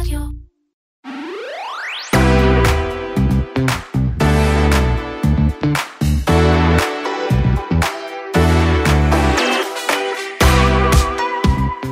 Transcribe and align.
רדיו. 0.00 0.20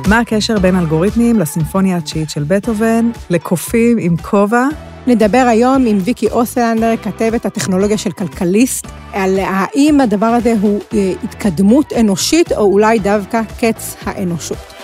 מה 0.09 0.19
הקשר 0.19 0.59
בין 0.59 0.75
אלגוריתמים 0.75 1.39
לסימפוניה 1.39 1.97
התשיעית 1.97 2.29
של 2.29 2.43
בטהובן, 2.43 3.11
לקופים 3.29 3.97
עם 3.99 4.17
כובע? 4.17 4.67
נדבר 5.07 5.45
היום 5.49 5.85
עם 5.87 5.97
ויקי 6.03 6.29
אוסלנדר, 6.29 6.93
כתבת 7.03 7.45
הטכנולוגיה 7.45 7.97
של 7.97 8.11
כלכליסט, 8.11 8.87
על 9.13 9.39
האם 9.39 10.01
הדבר 10.01 10.25
הזה 10.25 10.53
הוא 10.61 10.81
אה, 10.93 11.13
התקדמות 11.23 11.93
אנושית, 11.93 12.51
או 12.51 12.63
אולי 12.63 12.99
דווקא 12.99 13.41
קץ 13.59 13.95
האנושות. 14.05 14.75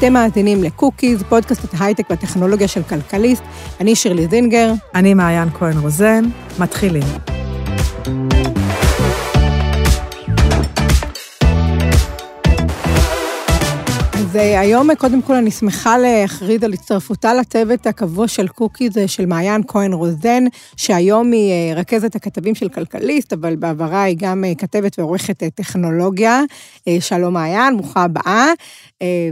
אתם 0.00 0.12
מאזינים 0.12 0.62
לקוקיז, 0.62 1.22
פודקאסט 1.28 1.74
ההייטק 1.78 2.10
והטכנולוגיה 2.10 2.68
של 2.68 2.82
כלכליסט. 2.82 3.42
אני 3.80 3.94
שירלי 3.94 4.26
זינגר. 4.26 4.72
אני 4.94 5.14
מעיין 5.14 5.48
כהן 5.50 5.78
רוזן, 5.78 6.24
מתחילים. 6.58 7.39
אז 14.30 14.36
אה, 14.36 14.60
היום 14.60 14.94
קודם 14.94 15.22
כל 15.22 15.34
אני 15.34 15.50
שמחה 15.50 15.98
להכריז 15.98 16.62
על 16.62 16.72
הצטרפותה 16.72 17.34
לצוות 17.34 17.86
הקבוע 17.86 18.28
של 18.28 18.48
קוקיז 18.48 18.98
אה, 18.98 19.08
של 19.08 19.26
מעיין 19.26 19.62
כהן 19.66 19.92
רוזן, 19.92 20.44
שהיום 20.76 21.32
היא 21.32 21.52
אה, 21.52 21.80
רכזת 21.80 22.16
הכתבים 22.16 22.54
של 22.54 22.68
כלכליסט, 22.68 23.32
אבל 23.32 23.56
בעברה 23.56 24.02
היא 24.02 24.16
גם 24.18 24.44
כתבת 24.58 24.98
ועורכת 24.98 25.42
טכנולוגיה. 25.54 26.42
שלום 27.00 27.34
מעיין, 27.34 27.76
ברוכה 27.76 28.02
הבאה. 28.02 28.46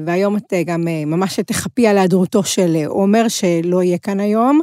והיום 0.04 0.36
את 0.36 0.52
גם 0.66 0.84
ממש 1.06 1.40
תחפי 1.40 1.86
על 1.86 1.98
היעדרותו 1.98 2.44
של 2.44 2.76
עומר, 2.86 3.28
שלא 3.28 3.82
יהיה 3.82 3.98
כאן 3.98 4.20
היום. 4.20 4.60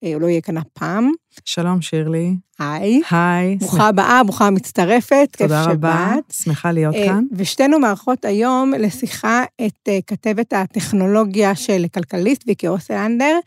הוא 0.00 0.12
אה, 0.12 0.18
לא 0.18 0.26
יהיה 0.26 0.40
כאן 0.40 0.56
הפעם. 0.56 1.10
שלום, 1.44 1.82
שירלי. 1.82 2.34
היי. 2.58 3.00
היי. 3.10 3.56
ברוכה 3.56 3.88
הבאה, 3.88 4.24
ברוכה 4.24 4.46
המצטרפת. 4.46 5.36
תודה 5.38 5.64
רבה, 5.64 6.14
שמחה 6.32 6.72
להיות 6.72 6.94
אה, 6.94 7.06
כאן. 7.06 7.24
ושתינו 7.32 7.78
מארחות 7.78 8.24
היום 8.24 8.72
לשיחה 8.78 9.44
את 9.66 9.88
אה, 9.88 9.98
כתבת 10.06 10.52
הטכנולוגיה 10.52 11.54
של 11.54 11.84
כלכליסט, 11.94 12.42
ויקי 12.46 12.68
אוסלנדר, 12.68 13.38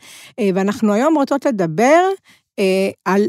ואנחנו 0.54 0.92
היום 0.92 1.14
רוצות 1.14 1.46
לדבר 1.46 2.00
על 3.04 3.24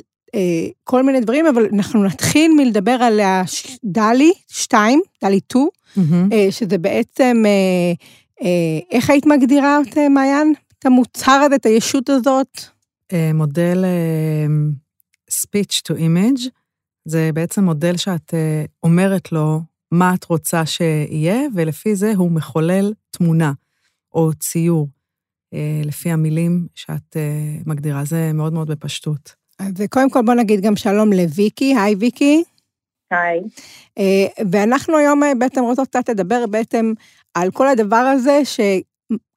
כל 0.84 1.04
מיני 1.04 1.20
דברים, 1.20 1.46
אבל 1.46 1.68
אנחנו 1.74 2.04
נתחיל 2.04 2.52
מלדבר 2.58 2.92
על 2.92 3.20
דלי 3.84 4.34
2, 4.48 5.02
דלי 5.24 5.40
2, 5.50 5.72
שזה 6.50 6.78
בעצם, 6.78 7.44
איך 8.92 9.10
היית 9.10 9.26
מגדירה 9.26 9.78
אותה, 9.78 10.10
מעיין? 10.10 10.54
את 10.80 10.86
המוצר 10.86 11.32
הזה, 11.32 11.56
את 11.56 11.66
הישות 11.66 12.10
הזאת? 12.10 12.74
אה, 13.14 13.34
מודל 13.34 13.86
אה, 13.86 14.46
speech 15.32 15.82
to 15.88 15.96
image, 15.96 16.50
זה 17.06 17.30
בעצם 17.34 17.64
מודל 17.64 17.98
שאת 17.98 18.34
אה, 18.34 18.66
אומרת 18.84 19.32
לו 19.32 19.62
מה 19.92 20.14
את 20.14 20.24
רוצה 20.24 20.66
שיהיה, 20.66 21.40
ולפי 21.56 21.96
זה 21.96 22.14
הוא 22.16 22.32
מחולל 22.32 22.94
תמונה 23.10 23.52
או 24.14 24.34
ציור, 24.34 24.88
לפי 25.86 26.12
המילים 26.12 26.68
שאת 26.76 27.18
מגדירה. 27.66 28.06
זה 28.06 28.32
מאוד 28.34 28.54
מאוד 28.54 28.72
בפשטות. 28.72 29.36
אז 29.60 29.74
קודם 29.90 30.10
כל 30.10 30.22
בוא 30.26 30.34
נגיד 30.34 30.62
גם 30.62 30.76
שלום 30.76 31.14
לוויקי, 31.14 31.76
היי 31.78 31.96
ויקי. 31.96 32.44
היי. 33.12 33.40
ואנחנו 34.52 34.98
היום 34.98 35.22
בעצם 35.40 35.62
רוצות 35.62 35.88
קצת 35.88 36.10
לדבר 36.10 36.46
בעצם 36.48 36.94
על 37.34 37.52
כל 37.52 37.68
הדבר 37.68 37.96
הזה, 37.96 38.46
ש... 38.46 38.60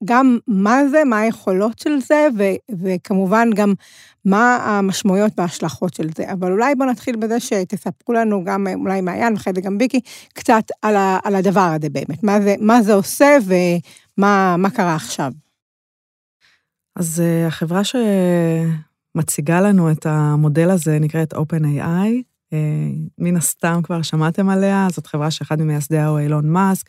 גם 0.04 0.38
מה 0.48 0.88
זה, 0.88 1.04
מה 1.04 1.18
היכולות 1.20 1.78
של 1.78 1.98
זה, 2.00 2.28
ו- 2.38 2.74
וכמובן 2.82 3.50
גם 3.54 3.74
מה 4.24 4.56
המשמעויות 4.56 5.32
וההשלכות 5.38 5.94
של 5.94 6.08
זה. 6.16 6.32
אבל 6.32 6.52
אולי 6.52 6.74
בואו 6.74 6.90
נתחיל 6.90 7.16
בזה 7.16 7.40
שתספרו 7.40 8.14
לנו 8.14 8.44
גם, 8.44 8.66
אולי 8.74 9.00
מעיין, 9.00 9.32
ואחרי 9.32 9.52
זה 9.54 9.60
גם 9.60 9.78
ביקי, 9.78 10.00
קצת 10.34 10.64
על, 10.82 10.96
ה- 10.96 11.18
על 11.24 11.34
הדבר 11.34 11.72
הזה 11.76 11.88
באמת. 11.88 12.22
מה 12.22 12.40
זה, 12.40 12.54
מה 12.60 12.82
זה 12.82 12.94
עושה 12.94 13.36
ומה 13.46 14.70
קרה 14.74 14.94
עכשיו. 14.94 15.32
אז 16.96 17.22
uh, 17.22 17.46
החברה 17.46 17.80
שמציגה 17.84 19.60
לנו 19.60 19.90
את 19.92 20.06
המודל 20.06 20.70
הזה 20.70 20.98
נקראת 20.98 21.34
OpenAI. 21.34 22.22
Uh, 22.52 22.56
מן 23.18 23.36
הסתם 23.36 23.80
כבר 23.82 24.02
שמעתם 24.02 24.48
עליה, 24.48 24.86
זאת 24.90 25.06
חברה 25.06 25.30
שאחד 25.30 25.60
ממייסדיה 25.60 26.08
הוא 26.08 26.18
אילון 26.18 26.48
מאסק. 26.48 26.86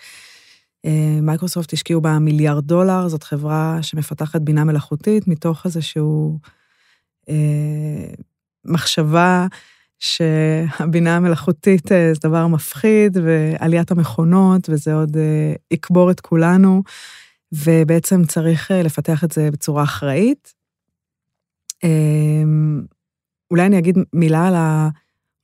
אה, 0.87 1.21
מייקרוסופט 1.21 1.73
השקיעו 1.73 2.01
בה 2.01 2.19
מיליארד 2.19 2.65
דולר, 2.65 3.07
זאת 3.07 3.23
חברה 3.23 3.79
שמפתחת 3.81 4.41
בינה 4.41 4.63
מלאכותית 4.63 5.27
מתוך 5.27 5.65
איזשהו 5.65 6.39
אה, 7.29 8.13
מחשבה 8.65 9.47
שהבינה 9.99 11.15
המלאכותית 11.15 11.91
אה, 11.91 12.13
זה 12.13 12.19
דבר 12.23 12.47
מפחיד, 12.47 13.17
ועליית 13.23 13.91
המכונות, 13.91 14.69
וזה 14.69 14.93
עוד 14.93 15.17
יקבור 15.71 16.11
את 16.11 16.19
כולנו, 16.19 16.83
ובעצם 17.51 18.23
צריך 18.25 18.71
לפתח 18.71 19.23
את 19.23 19.31
זה 19.31 19.51
בצורה 19.51 19.83
אחראית. 19.83 20.53
אולי 23.51 23.65
אני 23.65 23.79
אגיד 23.79 23.97
מילה 24.13 24.47
על 24.47 24.55
ה... 24.55 24.89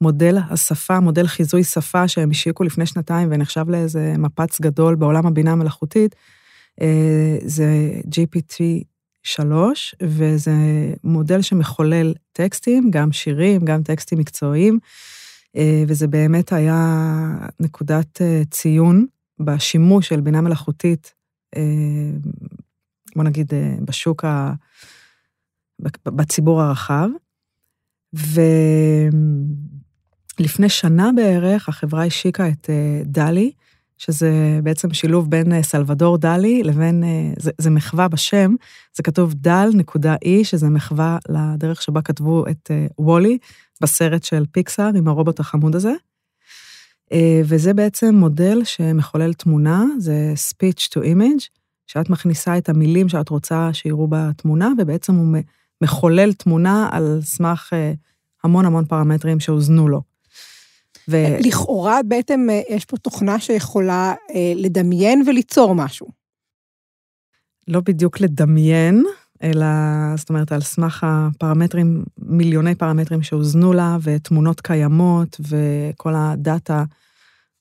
מודל 0.03 0.37
השפה, 0.49 0.99
מודל 0.99 1.27
חיזוי 1.27 1.63
שפה 1.63 2.07
שהם 2.07 2.31
השיקו 2.31 2.63
לפני 2.63 2.85
שנתיים 2.85 3.27
ונחשב 3.31 3.69
לאיזה 3.69 4.15
מפץ 4.17 4.61
גדול 4.61 4.95
בעולם 4.95 5.25
הבינה 5.25 5.51
המלאכותית, 5.51 6.15
אה, 6.81 7.37
זה 7.45 7.91
GPT 8.15 8.83
3, 9.23 9.95
וזה 10.03 10.53
מודל 11.03 11.41
שמחולל 11.41 12.13
טקסטים, 12.31 12.91
גם 12.91 13.11
שירים, 13.11 13.65
גם 13.65 13.83
טקסטים 13.83 14.19
מקצועיים, 14.19 14.79
אה, 15.55 15.83
וזה 15.87 16.07
באמת 16.07 16.53
היה 16.53 16.97
נקודת 17.59 18.21
אה, 18.21 18.41
ציון 18.49 19.05
בשימוש 19.39 20.07
של 20.07 20.21
בינה 20.21 20.41
מלאכותית, 20.41 21.13
בוא 23.15 23.23
נגיד, 23.23 23.53
בשוק 23.81 24.25
ה... 24.25 24.53
בציבור 26.05 26.61
הרחב. 26.61 27.09
ו... 28.15 28.41
לפני 30.39 30.69
שנה 30.69 31.09
בערך 31.15 31.69
החברה 31.69 32.05
השיקה 32.05 32.47
את 32.47 32.69
אה, 32.69 33.01
דלי, 33.05 33.51
שזה 33.97 34.59
בעצם 34.63 34.93
שילוב 34.93 35.29
בין 35.29 35.53
אה, 35.53 35.63
סלבדור 35.63 36.17
דלי 36.17 36.63
לבין, 36.63 37.03
אה, 37.03 37.33
זה, 37.39 37.51
זה 37.57 37.69
מחווה 37.69 38.07
בשם, 38.07 38.55
זה 38.93 39.03
כתוב 39.03 39.33
דל 39.33 39.69
נקודה 39.73 40.15
אי, 40.25 40.43
שזה 40.43 40.69
מחווה 40.69 41.17
לדרך 41.29 41.81
שבה 41.81 42.01
כתבו 42.01 42.45
את 42.47 42.71
וולי 42.99 43.37
בסרט 43.81 44.23
של 44.23 44.45
פיקסאר 44.51 44.91
עם 44.95 45.07
הרובוט 45.07 45.39
החמוד 45.39 45.75
הזה. 45.75 45.93
וזה 47.45 47.73
בעצם 47.73 48.15
מודל 48.15 48.63
שמחולל 48.63 49.33
תמונה, 49.33 49.85
זה 49.97 50.33
speech 50.49 50.81
to 50.81 50.99
image, 51.01 51.47
שאת 51.87 52.09
מכניסה 52.09 52.57
את 52.57 52.69
המילים 52.69 53.09
שאת 53.09 53.29
רוצה 53.29 53.69
שיראו 53.73 54.07
בתמונה, 54.09 54.69
ובעצם 54.77 55.15
הוא 55.15 55.37
מחולל 55.81 56.33
תמונה 56.33 56.89
על 56.91 57.19
סמך 57.21 57.73
המון 58.43 58.65
המון 58.65 58.85
פרמטרים 58.85 59.39
שהוזנו 59.39 59.87
לו. 59.87 60.01
ו... 61.09 61.17
לכאורה 61.39 61.99
בעצם 62.07 62.47
אה, 62.49 62.61
יש 62.69 62.85
פה 62.85 62.97
תוכנה 62.97 63.39
שיכולה 63.39 64.13
אה, 64.35 64.53
לדמיין 64.55 65.23
וליצור 65.27 65.75
משהו. 65.75 66.07
לא 67.67 67.79
בדיוק 67.79 68.19
לדמיין, 68.19 69.03
אלא, 69.43 69.65
זאת 70.17 70.29
אומרת, 70.29 70.51
על 70.51 70.61
סמך 70.61 71.05
הפרמטרים, 71.09 72.03
מיליוני 72.17 72.75
פרמטרים 72.75 73.23
שהוזנו 73.23 73.73
לה, 73.73 73.97
ותמונות 74.01 74.61
קיימות, 74.61 75.41
וכל 75.49 76.13
הדאטה 76.15 76.83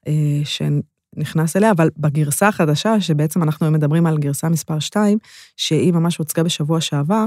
אה, 0.08 0.41
שנכנס 0.44 1.56
אליה, 1.56 1.70
אבל 1.70 1.91
בגרסה 1.98 2.48
החדשה, 2.48 3.00
שבעצם 3.00 3.42
אנחנו 3.42 3.70
מדברים 3.70 4.06
על 4.06 4.19
גרסה 4.19 4.48
מספר 4.48 4.78
2, 4.78 5.19
שהיא 5.56 5.92
ממש 5.92 6.16
הוצגה 6.16 6.42
בשבוע 6.42 6.81
שעבר, 6.81 7.25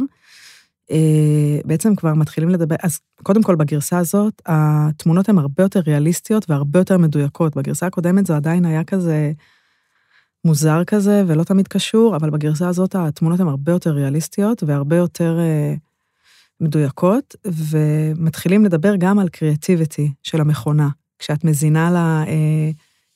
בעצם 1.66 1.96
כבר 1.96 2.14
מתחילים 2.14 2.50
לדבר, 2.50 2.76
אז 2.84 3.00
קודם 3.24 3.44
כל 3.44 3.56
בגרסה 3.56 3.98
הזאת, 3.98 4.42
התמונות 4.46 5.30
הן 5.30 5.38
הרבה 5.38 5.64
יותר 5.64 5.80
ריאליסטיות 5.80 6.50
והרבה 6.50 6.80
יותר 6.80 6.98
מדויקות. 6.98 7.56
בגרסה 7.56 7.86
הקודמת 7.86 8.26
זה 8.26 8.36
עדיין 8.36 8.66
היה 8.66 8.84
כזה 8.84 9.32
מוזר 10.46 10.84
כזה 10.84 11.24
ולא 11.28 11.44
תמיד 11.44 11.68
קשור, 11.68 12.16
אבל 12.16 12.30
בגרסה 12.30 12.68
הזאת 12.68 12.96
התמונות 12.96 13.40
הן 13.40 13.48
הרבה 13.48 13.72
יותר 13.72 13.92
ריאליסטיות 13.92 14.64
והרבה 14.64 14.96
יותר 14.96 15.40
אה, 15.40 15.74
מדויקות, 16.62 17.36
ומתחילים 17.46 18.66
לדבר 18.66 18.96
גם 18.96 19.20
על 19.20 19.30
קריאטיביטי 19.30 20.12
של 20.24 20.42
המכונה. 20.42 20.90
כשאת 21.20 21.44
מזינה 21.44 21.92
לה 21.92 22.24
אה, 22.28 22.70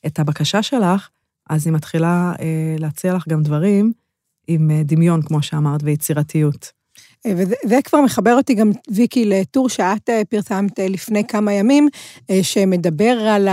את 0.06 0.18
הבקשה 0.18 0.62
שלך, 0.62 1.08
אז 1.50 1.66
היא 1.66 1.74
מתחילה 1.74 2.32
אה, 2.40 2.76
להציע 2.78 3.14
לך 3.14 3.28
גם 3.28 3.42
דברים 3.42 3.92
עם 4.46 4.70
אה, 4.70 4.82
דמיון, 4.84 5.22
כמו 5.22 5.42
שאמרת, 5.42 5.80
ויצירתיות. 5.82 6.79
אה, 7.26 7.32
וזה 7.34 7.76
כבר 7.84 8.00
מחבר 8.00 8.34
אותי 8.34 8.54
גם, 8.54 8.70
ויקי, 8.96 9.24
לטור 9.24 9.68
שאת 9.68 10.10
אה, 10.10 10.22
פרסמת 10.30 10.80
אה, 10.80 10.86
לפני 10.90 11.22
כמה 11.28 11.52
ימים, 11.52 11.88
שמדבר 12.42 13.16
על 13.28 13.48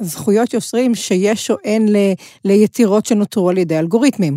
הזכויות 0.00 0.54
יוצרים 0.54 0.94
שיש 0.94 1.50
או 1.50 1.56
אין 1.64 1.82
ליצירות 2.44 3.06
שנותרו 3.06 3.50
על 3.50 3.58
ידי 3.58 3.78
אלגוריתמים. 3.78 4.34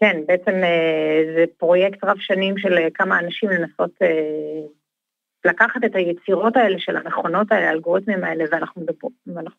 כן, 0.00 0.20
בעצם 0.26 0.52
זה 1.36 1.44
פרויקט 1.56 2.04
רב 2.04 2.16
שנים 2.20 2.58
של 2.58 2.78
כמה 2.94 3.18
אנשים 3.18 3.50
לנסות 3.50 3.90
לקחת 5.44 5.84
את 5.86 5.94
היצירות 5.94 6.56
האלה 6.56 6.78
של 6.78 6.96
המכונות 6.96 7.52
האלה, 7.52 7.68
האלגוריתמים 7.68 8.24
האלה, 8.24 8.44
ואנחנו, 8.50 8.82
מדבר, 8.82 9.08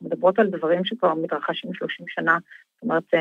מדברות 0.02 0.40
על 0.40 0.48
דברים 0.48 0.86
שכבר 0.86 1.14
מתרחשים 1.14 1.74
30 1.74 2.06
שנה, 2.10 2.38
זאת 2.74 2.84
אומרת, 2.84 3.14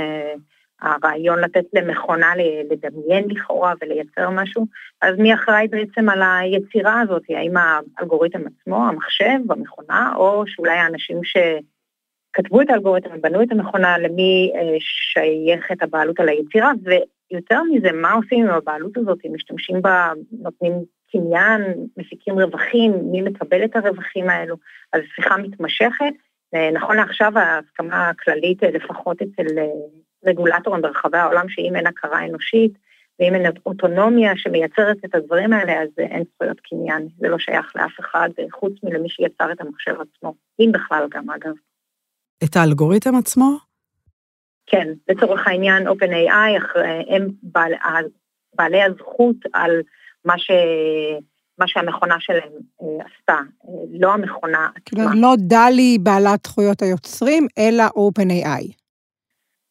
הרעיון 0.82 1.38
לתת 1.38 1.64
למכונה 1.72 2.32
לדמיין 2.70 3.24
לכאורה 3.28 3.72
ולייצר 3.82 4.30
משהו, 4.30 4.66
אז 5.02 5.16
מי 5.18 5.34
אחראי 5.34 5.68
בעצם 5.68 6.08
על 6.08 6.22
היצירה 6.22 7.00
הזאת? 7.00 7.22
האם 7.28 7.54
האלגוריתם 7.56 8.40
עצמו, 8.46 8.88
המחשב, 8.88 9.38
המכונה, 9.50 10.12
או 10.16 10.44
שאולי 10.46 10.78
האנשים 10.78 11.20
שכתבו 11.24 12.62
את 12.62 12.70
האלגוריתם 12.70 13.10
ובנו 13.14 13.42
את 13.42 13.52
המכונה, 13.52 13.98
למי 13.98 14.52
אה, 14.54 14.76
שייכת 14.80 15.82
הבעלות 15.82 16.20
על 16.20 16.28
היצירה, 16.28 16.72
ויותר 16.84 17.62
מזה, 17.62 17.92
מה 17.92 18.12
עושים 18.12 18.44
עם 18.44 18.54
הבעלות 18.54 18.96
הזאת? 18.96 19.18
אם 19.26 19.34
משתמשים 19.34 19.82
בה, 19.82 20.12
נותנים 20.32 20.72
קניין, 21.12 21.62
מפיקים 21.96 22.40
רווחים, 22.40 22.92
מי 23.12 23.22
מקבל 23.22 23.64
את 23.64 23.76
הרווחים 23.76 24.30
האלו? 24.30 24.56
אז 24.92 25.00
שיחה 25.14 25.36
מתמשכת. 25.36 26.14
אה, 26.54 26.70
נכון 26.70 26.96
לעכשיו 26.96 27.38
ההסכמה 27.38 28.08
הכללית, 28.08 28.64
אה, 28.64 28.70
לפחות 28.70 29.22
אצל 29.22 29.46
רגולטורים 30.24 30.82
ברחבי 30.82 31.18
העולם 31.18 31.48
שאם 31.48 31.76
אין 31.76 31.86
הכרה 31.86 32.24
אנושית 32.24 32.72
ואם 33.20 33.34
אין 33.34 33.52
אוטונומיה 33.66 34.32
שמייצרת 34.36 34.96
את 35.04 35.14
הדברים 35.14 35.52
האלה, 35.52 35.82
אז 35.82 35.88
אין 35.98 36.24
זכויות 36.34 36.60
קניין. 36.60 37.08
זה 37.18 37.28
לא 37.28 37.38
שייך 37.38 37.72
לאף 37.76 38.00
אחד 38.00 38.28
חוץ 38.52 38.72
מלמי 38.82 39.08
שיצר 39.08 39.52
את 39.52 39.60
המחשב 39.60 39.94
עצמו, 40.00 40.34
אם 40.60 40.70
בכלל 40.72 41.06
גם 41.10 41.30
אגב. 41.30 41.54
את 42.44 42.56
האלגוריתם 42.56 43.14
עצמו? 43.14 43.58
כן, 44.66 44.88
לצורך 45.08 45.46
העניין 45.46 45.88
OpenAI 45.88 46.78
הם 47.08 47.28
בעל, 47.42 47.72
בעלי 48.54 48.82
הזכות 48.82 49.36
על 49.52 49.70
מה, 50.24 50.38
ש, 50.38 50.50
מה 51.58 51.68
שהמכונה 51.68 52.16
שלהם 52.18 52.52
אה, 52.82 53.06
עשתה, 53.06 53.38
לא 53.90 54.12
המכונה 54.14 54.68
עצמה. 54.74 55.14
לא 55.14 55.34
דלי 55.38 55.98
בעלת 56.02 56.46
זכויות 56.46 56.82
היוצרים, 56.82 57.46
אלא 57.58 57.84
OpenAI. 57.84 58.77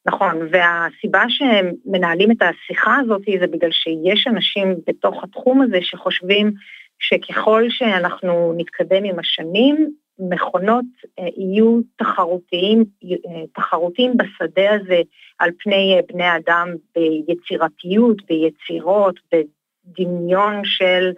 נכון, 0.08 0.48
והסיבה 0.52 1.24
שהם 1.30 1.72
מנהלים 1.86 2.32
את 2.32 2.42
השיחה 2.42 2.96
הזאת 2.96 3.22
זה 3.40 3.48
בגלל 3.48 3.72
שיש 3.72 4.28
אנשים 4.28 4.76
בתוך 4.88 5.24
התחום 5.24 5.62
הזה 5.62 5.78
שחושבים 5.82 6.52
שככל 7.00 7.64
שאנחנו 7.70 8.54
נתקדם 8.58 9.04
עם 9.04 9.20
השנים, 9.20 9.92
מכונות 10.20 10.86
אה, 11.20 11.28
יהיו 11.38 11.80
תחרותיים, 11.96 12.86
אה, 13.04 13.42
תחרותיים 13.54 14.14
בשדה 14.18 14.74
הזה 14.74 15.02
על 15.40 15.50
פני 15.60 15.96
אה, 15.96 16.00
בני 16.14 16.36
אדם 16.36 16.68
ביצירתיות, 16.96 18.18
ביצירות, 18.30 19.20
בדמיון 19.32 20.62
של 20.64 21.12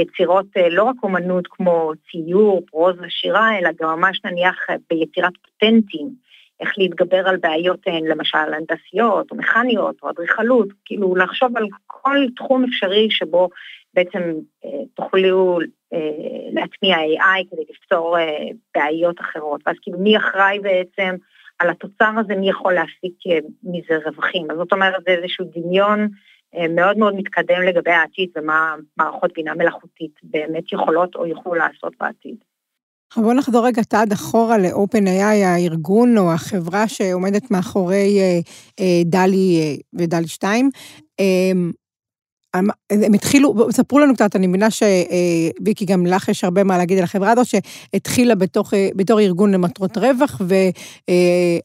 יצירות 0.00 0.46
לא 0.70 0.82
רק 0.82 0.96
אומנות 1.02 1.46
כמו 1.46 1.92
ציור, 2.10 2.62
פרוזה, 2.70 3.06
שירה, 3.08 3.58
אלא 3.58 3.70
גם 3.80 3.98
ממש 3.98 4.20
נניח 4.24 4.66
ביצירת 4.90 5.32
פטנטים. 5.42 6.29
איך 6.60 6.78
להתגבר 6.78 7.28
על 7.28 7.36
בעיות 7.36 7.80
הן 7.86 8.04
למשל 8.04 8.38
הנדסיות 8.38 9.30
או 9.30 9.36
מכניות 9.36 9.96
או 10.02 10.10
אדריכלות, 10.10 10.68
כאילו 10.84 11.16
לחשוב 11.16 11.56
על 11.56 11.66
כל 11.86 12.16
תחום 12.36 12.64
אפשרי 12.64 13.10
שבו 13.10 13.48
בעצם 13.94 14.22
אה, 14.64 14.70
תוכלו 14.94 15.58
אה, 15.92 15.98
להטמיע 16.52 16.96
AI 16.96 17.50
כדי 17.50 17.62
לפתור 17.70 18.18
אה, 18.18 18.48
בעיות 18.74 19.20
אחרות, 19.20 19.60
ואז 19.66 19.76
כאילו 19.82 19.98
מי 19.98 20.16
אחראי 20.16 20.58
בעצם 20.58 21.16
על 21.58 21.70
התוצר 21.70 22.10
הזה, 22.18 22.34
מי 22.34 22.50
יכול 22.50 22.72
להפיק 22.72 23.14
אה, 23.26 23.38
מזה 23.62 23.98
רווחים. 24.06 24.50
אז 24.50 24.56
זאת 24.56 24.72
אומרת 24.72 25.02
זה 25.06 25.10
איזשהו 25.10 25.44
דמיון 25.54 26.08
אה, 26.54 26.68
מאוד 26.68 26.98
מאוד 26.98 27.14
מתקדם 27.14 27.62
לגבי 27.62 27.90
העתיד 27.90 28.30
ומה 28.36 28.74
מערכות 28.96 29.32
בינה 29.32 29.54
מלאכותית 29.54 30.12
באמת 30.22 30.72
יכולות 30.72 31.16
או 31.16 31.26
יוכלו 31.26 31.54
לעשות 31.54 31.92
בעתיד. 32.00 32.36
בואו 33.16 33.32
נחזור 33.32 33.66
רגע 33.66 33.82
צעד 33.82 34.12
אחורה 34.12 34.58
ל-OpenAI, 34.58 35.44
הארגון 35.44 36.18
או 36.18 36.32
החברה 36.32 36.88
שעומדת 36.88 37.50
מאחורי 37.50 38.18
אה, 38.20 38.40
אה, 38.80 39.02
דלי 39.04 39.60
אה, 39.60 39.74
ודלי 39.98 40.28
2. 40.28 40.70
אמ, 41.20 41.70
הם 42.90 43.14
התחילו, 43.14 43.68
ספרו 43.70 43.98
לנו 43.98 44.14
קצת, 44.14 44.36
אני 44.36 44.46
מבינה 44.46 44.68
שוויקי, 44.70 45.84
גם 45.84 46.06
לך 46.06 46.28
יש 46.28 46.44
הרבה 46.44 46.64
מה 46.64 46.78
להגיד 46.78 46.98
על 46.98 47.04
החברה 47.04 47.32
הזאת, 47.32 47.46
שהתחילה 47.46 48.34
בתוך, 48.34 48.74
בתור 48.96 49.20
ארגון 49.20 49.50
למטרות 49.50 49.96
רווח, 49.96 50.40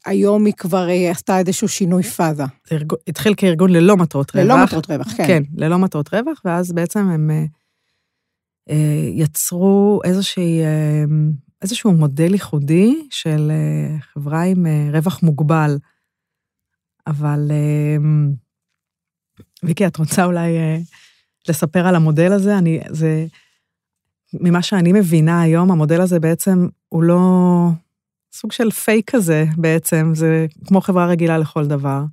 והיום 0.05 0.45
היא 0.45 0.53
כבר 0.53 0.87
עשתה 1.11 1.39
איזשהו 1.39 1.67
שינוי 1.67 2.03
פאזה. 2.03 2.43
זה 2.69 2.77
התחיל 3.07 3.33
כארגון 3.37 3.71
ללא 3.71 3.97
מטרות 3.97 4.31
רווח. 4.35 4.45
ללא 4.45 4.63
מטרות 4.63 4.91
רווח, 4.91 5.13
כן. 5.17 5.27
כן, 5.27 5.43
ללא 5.55 5.79
מטרות 5.79 6.13
רווח, 6.13 6.41
ואז 6.45 6.71
בעצם 6.71 6.99
הם 6.99 7.31
יצרו 9.13 10.01
איזושהי, 10.03 10.61
אה, 10.63 11.03
איזשהו 11.61 11.91
מודל 11.91 12.33
ייחודי 12.33 13.07
של 13.09 13.51
אה, 13.51 13.99
חברה 13.99 14.43
עם 14.43 14.65
רווח 14.93 15.23
מוגבל. 15.23 15.77
אבל 17.07 17.51
ויקי, 19.63 19.87
את 19.87 19.97
רוצה 19.97 20.25
אולי 20.25 20.57
לספר 21.49 21.87
על 21.87 21.95
המודל 21.95 22.31
הזה? 22.31 22.57
אני, 22.57 22.79
זה, 22.89 23.25
ממה 24.33 24.61
שאני 24.61 24.93
מבינה 24.93 25.41
היום, 25.41 25.71
המודל 25.71 26.01
הזה 26.01 26.19
בעצם 26.19 26.67
הוא 26.89 27.03
לא 27.03 27.19
סוג 28.33 28.51
של 28.51 28.71
פייק 28.71 29.15
כזה 29.15 29.45
בעצם, 29.57 30.11
זה 30.13 30.45
כמו 30.67 30.81
חברה 30.81 31.05
רגילה 31.05 31.37
לכל 31.37 31.67
דבר. 31.67 32.03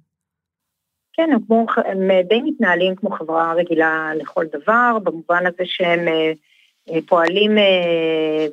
כן, 1.12 1.30
הם, 1.32 1.38
כמו, 1.46 1.66
הם 1.76 2.10
די 2.28 2.42
מתנהלים 2.42 2.96
כמו 2.96 3.10
חברה 3.10 3.52
רגילה 3.52 4.10
לכל 4.16 4.44
דבר, 4.52 4.98
במובן 5.02 5.46
הזה 5.46 5.62
שהם 5.64 6.08
אה, 6.08 6.32
אה, 6.90 6.98
פועלים 7.06 7.58
אה, 7.58 8.46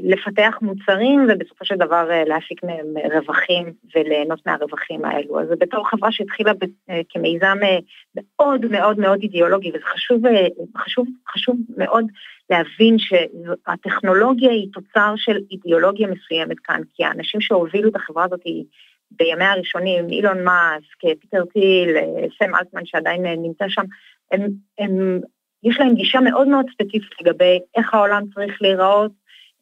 לפתח 0.00 0.58
מוצרים 0.62 1.26
ובסופו 1.28 1.64
של 1.64 1.74
דבר 1.76 2.08
להפיק 2.26 2.64
מהם 2.64 2.86
רווחים 3.14 3.72
וליהנות 3.94 4.46
מהרווחים 4.46 5.04
האלו. 5.04 5.40
אז 5.40 5.48
בתור 5.58 5.88
חברה 5.88 6.12
שהתחילה 6.12 6.52
כמיזם 7.08 7.58
מאוד 8.14 8.66
מאוד 8.70 8.98
מאוד 8.98 9.18
אידיאולוגי, 9.22 9.68
וזה 9.68 9.84
חשוב, 9.84 10.22
חשוב, 10.76 11.06
חשוב 11.28 11.56
מאוד 11.76 12.06
להבין 12.50 12.96
שהטכנולוגיה 12.98 14.50
היא 14.50 14.68
תוצר 14.72 15.14
של 15.16 15.38
אידיאולוגיה 15.50 16.08
מסוימת 16.08 16.58
כאן, 16.58 16.80
כי 16.94 17.04
האנשים 17.04 17.40
שהובילו 17.40 17.88
את 17.88 17.96
החברה 17.96 18.24
הזאת 18.24 18.40
היא 18.44 18.64
בימיה 19.10 19.52
הראשונים, 19.52 20.08
אילון 20.08 20.44
מאסק, 20.44 21.20
פיטר 21.20 21.44
טיל, 21.44 21.96
סם 22.38 22.54
אלטמן 22.54 22.86
שעדיין 22.86 23.26
נמצא 23.26 23.64
שם, 23.68 23.84
הם, 24.32 24.48
הם, 24.78 25.20
יש 25.62 25.80
להם 25.80 25.94
גישה 25.94 26.20
מאוד 26.20 26.48
מאוד 26.48 26.66
ספציפית 26.72 27.20
לגבי 27.20 27.58
איך 27.76 27.94
העולם 27.94 28.22
צריך 28.34 28.62
להיראות, 28.62 29.12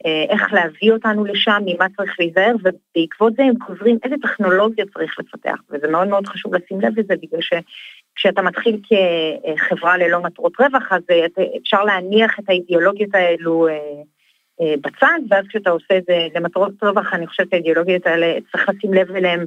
אה, 0.07 0.25
איך 0.29 0.53
להביא 0.53 0.93
אותנו 0.93 1.25
לשם, 1.25 1.63
ממה 1.67 1.87
צריך 1.97 2.17
להיזהר, 2.19 2.55
ובעקבות 2.61 3.33
זה 3.37 3.43
הם 3.43 3.55
גוזרים 3.55 3.99
איזה 4.05 4.15
טכנולוגיה 4.23 4.85
צריך 4.95 5.19
לפתח, 5.19 5.57
וזה 5.71 5.89
מאוד 5.89 6.09
מאוד 6.09 6.27
חשוב 6.27 6.55
לשים 6.55 6.81
לב 6.81 6.99
לזה, 6.99 7.15
בגלל 7.23 7.41
שכשאתה 7.41 8.43
מתחיל 8.43 8.81
כחברה 8.89 9.97
ללא 9.97 10.23
מטרות 10.23 10.53
רווח, 10.61 10.93
אז 10.93 11.03
אה, 11.11 11.27
אפשר 11.63 11.85
להניח 11.85 12.39
את 12.39 12.45
האידיאולוגיות 12.49 13.15
האלו 13.15 13.69
אה, 13.69 13.73
אה, 13.73 13.79
בצד, 14.61 15.19
ואז 15.31 15.45
כשאתה 15.49 15.71
עושה 15.71 15.99
את 15.99 16.05
זה 16.07 16.27
למטרות 16.35 16.73
רווח, 16.83 17.15
אני 17.15 17.27
חושבת 17.27 17.51
שהאידיאולוגיות 17.51 18.07
האלה, 18.07 18.39
צריך 18.53 18.69
לשים 18.69 18.95
לב 18.95 19.11
אליהן 19.17 19.47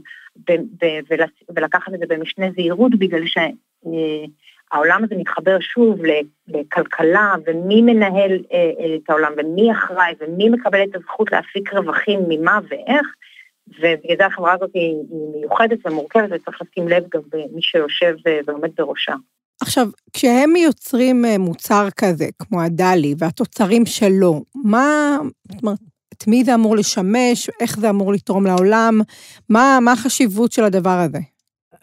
ולקחת 1.55 1.93
את 1.93 1.99
זה 1.99 2.05
במשנה 2.07 2.45
זהירות, 2.55 2.91
בגלל 2.95 3.23
שהעולם 3.25 5.03
הזה 5.03 5.15
מתחבר 5.15 5.59
שוב 5.59 5.99
לכלכלה, 6.47 7.35
ומי 7.45 7.81
מנהל 7.81 8.31
אה, 8.53 8.95
את 8.95 9.09
העולם, 9.09 9.31
ומי 9.37 9.71
אחראי, 9.71 10.13
ומי 10.21 10.49
מקבל 10.49 10.83
את 10.83 10.95
הזכות 10.95 11.31
להפיק 11.31 11.73
רווחים, 11.73 12.19
ממה 12.29 12.59
ואיך, 12.69 13.07
ובגלל 13.79 14.17
זה 14.17 14.25
החברה 14.25 14.53
הזאת 14.53 14.71
היא 14.73 14.95
מיוחדת 15.35 15.85
ומורכבת, 15.85 16.29
וצריך 16.31 16.61
לשים 16.61 16.87
לב 16.87 17.03
גם 17.13 17.21
במי 17.31 17.61
שיושב 17.61 18.15
ועומד 18.45 18.69
בראשה. 18.77 19.13
עכשיו, 19.61 19.87
כשהם 20.13 20.55
יוצרים 20.55 21.25
אה, 21.25 21.37
מוצר 21.37 21.87
כזה, 21.97 22.27
כמו 22.39 22.61
הדלי, 22.61 23.15
והתוצרים 23.17 23.85
שלו, 23.85 24.43
מה, 24.55 25.17
זאת 25.51 25.63
אומרת, 25.63 25.79
את 26.13 26.27
מי 26.27 26.43
זה 26.43 26.55
אמור 26.55 26.75
לשמש, 26.75 27.49
איך 27.59 27.79
זה 27.79 27.89
אמור 27.89 28.13
לתרום 28.13 28.45
לעולם, 28.45 29.01
מה, 29.49 29.79
מה 29.81 29.91
החשיבות 29.91 30.51
של 30.51 30.63
הדבר 30.63 30.99
הזה? 30.99 31.19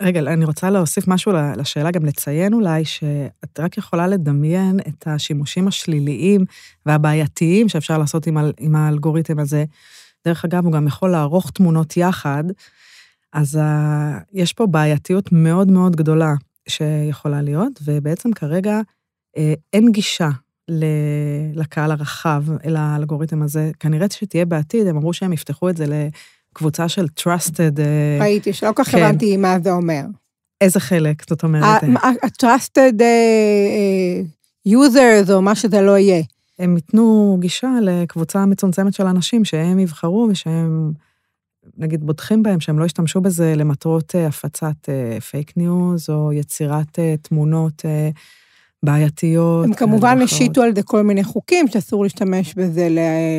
רגע, 0.01 0.21
אני 0.21 0.45
רוצה 0.45 0.71
להוסיף 0.71 1.09
משהו 1.09 1.33
לשאלה, 1.57 1.91
גם 1.91 2.05
לציין 2.05 2.53
אולי 2.53 2.85
שאת 2.85 3.61
רק 3.61 3.79
יכולה 3.79 4.07
לדמיין 4.07 4.81
את 4.89 5.07
השימושים 5.07 5.69
השליליים 5.69 6.45
והבעייתיים 6.87 7.69
שאפשר 7.69 7.99
לעשות 7.99 8.27
עם, 8.27 8.37
עם 8.59 8.77
האלגוריתם 8.77 9.39
הזה. 9.39 9.65
דרך 10.27 10.45
אגב, 10.45 10.65
הוא 10.65 10.73
גם 10.73 10.87
יכול 10.87 11.11
לערוך 11.11 11.51
תמונות 11.51 11.97
יחד, 11.97 12.45
אז 13.33 13.57
ה, 13.63 14.19
יש 14.33 14.53
פה 14.53 14.67
בעייתיות 14.67 15.33
מאוד 15.33 15.71
מאוד 15.71 15.97
גדולה. 15.97 16.35
שיכולה 16.69 17.43
להיות, 17.43 17.73
ובעצם 17.85 18.33
כרגע 18.33 18.81
אה, 19.37 19.55
אין 19.73 19.93
גישה 19.93 20.29
לקהל 21.55 21.91
הרחב 21.91 22.45
אל 22.65 22.77
האלגוריתם 22.77 23.43
הזה. 23.43 23.71
כנראה 23.81 24.07
שתהיה 24.11 24.45
בעתיד, 24.45 24.87
הם 24.87 24.97
אמרו 24.97 25.13
שהם 25.13 25.33
יפתחו 25.33 25.71
את 25.71 25.77
זה 25.77 25.85
לקבוצה 26.53 26.89
של 26.89 27.07
trusted... 27.21 27.81
אה, 27.81 28.19
ראיתי, 28.21 28.53
שלא 28.53 28.73
כל 28.73 28.85
כך 28.85 28.91
כן. 28.91 28.99
הבנתי 28.99 29.37
מה 29.37 29.57
זה 29.63 29.73
אומר. 29.73 30.03
איזה 30.61 30.81
חלק, 30.81 31.29
זאת 31.29 31.43
אומרת? 31.43 31.83
ה-trusted 32.03 33.01
users, 34.69 35.33
או 35.33 35.43
מה 35.43 35.55
שזה 35.55 35.81
לא 35.81 35.99
יהיה. 35.99 36.23
הם 36.59 36.77
ייתנו 36.77 37.37
גישה 37.41 37.71
לקבוצה 37.83 38.47
מצומצמת 38.47 38.95
של 38.95 39.07
אנשים 39.07 39.45
שהם 39.45 39.79
יבחרו 39.79 40.29
ושהם, 40.31 40.93
נגיד, 41.79 42.05
בוטחים 42.05 42.43
בהם, 42.43 42.61
שהם 42.61 42.79
לא 42.79 42.85
ישתמשו 42.85 43.21
בזה 43.21 43.55
למטרות 43.57 44.15
הפצת 44.29 44.89
פייק 45.31 45.57
ניוז 45.57 46.11
או 46.11 46.33
יצירת 46.33 46.99
תמונות 47.23 47.83
בעייתיות. 48.83 49.65
הם 49.65 49.75
כמובן 49.75 50.23
השיתו 50.23 50.63
על 50.63 50.75
זה 50.75 50.83
כל 50.83 51.03
מיני 51.03 51.25
חוקים 51.25 51.69
שאסור 51.69 52.03
להשתמש 52.03 52.55
בזה, 52.55 52.89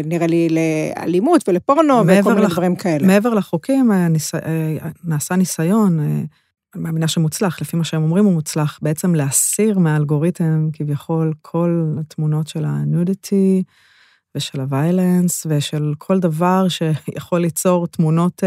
נראה 0.05 0.27
לי, 0.27 0.47
לאלימות 0.49 1.49
ולפורנו 1.49 1.93
וכל 2.07 2.33
מיני 2.33 2.47
דברים 2.47 2.75
כאלה. 2.75 3.07
מעבר 3.07 3.33
לחוקים, 3.33 3.91
הניס... 3.91 4.31
נעשה 5.03 5.35
ניסיון, 5.35 5.99
אני 5.99 6.83
מאמינה 6.83 7.07
שמוצלח, 7.07 7.61
לפי 7.61 7.77
מה 7.77 7.83
שהם 7.83 8.03
אומרים 8.03 8.25
הוא 8.25 8.33
מוצלח, 8.33 8.79
בעצם 8.81 9.15
להסיר 9.15 9.79
מהאלגוריתם 9.79 10.69
כביכול 10.73 11.33
כל 11.41 11.85
התמונות 11.99 12.47
של 12.47 12.65
ה 12.65 12.79
nudity 12.79 13.63
ושל 14.35 14.61
ה 14.61 14.71
violence 14.71 15.47
ושל 15.49 15.93
כל 15.97 16.19
דבר 16.19 16.67
שיכול 16.69 17.39
ליצור 17.39 17.87
תמונות, 17.87 18.43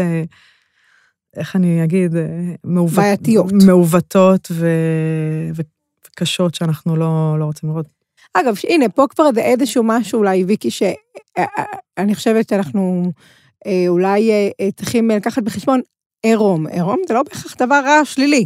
איך 1.35 1.55
אני 1.55 1.83
אגיד, 1.83 2.15
מעוות... 2.63 2.95
בעייתיות. 2.95 3.51
מעוותות 3.65 4.47
ו... 4.51 4.67
קשות 6.19 6.55
שאנחנו 6.55 6.95
לא, 6.95 7.39
לא 7.39 7.45
רוצים 7.45 7.69
לראות. 7.69 7.85
אגב, 8.33 8.55
הנה, 8.69 8.89
פה 8.89 9.05
כבר 9.09 9.23
זה 9.35 9.41
איזשהו 9.41 9.83
משהו 9.85 10.19
אולי, 10.19 10.43
ויקי, 10.43 10.71
שאני 10.71 10.95
אה, 11.37 11.45
אה, 11.59 11.63
אה, 11.99 12.15
חושבת 12.15 12.49
שאנחנו 12.49 13.11
אולי 13.87 14.31
צריכים 14.75 15.09
לקחת 15.09 15.43
בחשבון 15.43 15.81
עירום. 16.23 16.67
עירום 16.67 16.97
זה 17.07 17.13
לא 17.13 17.23
בהכרח 17.23 17.55
דבר 17.59 17.81
רע 17.85 18.05
שלילי. 18.05 18.45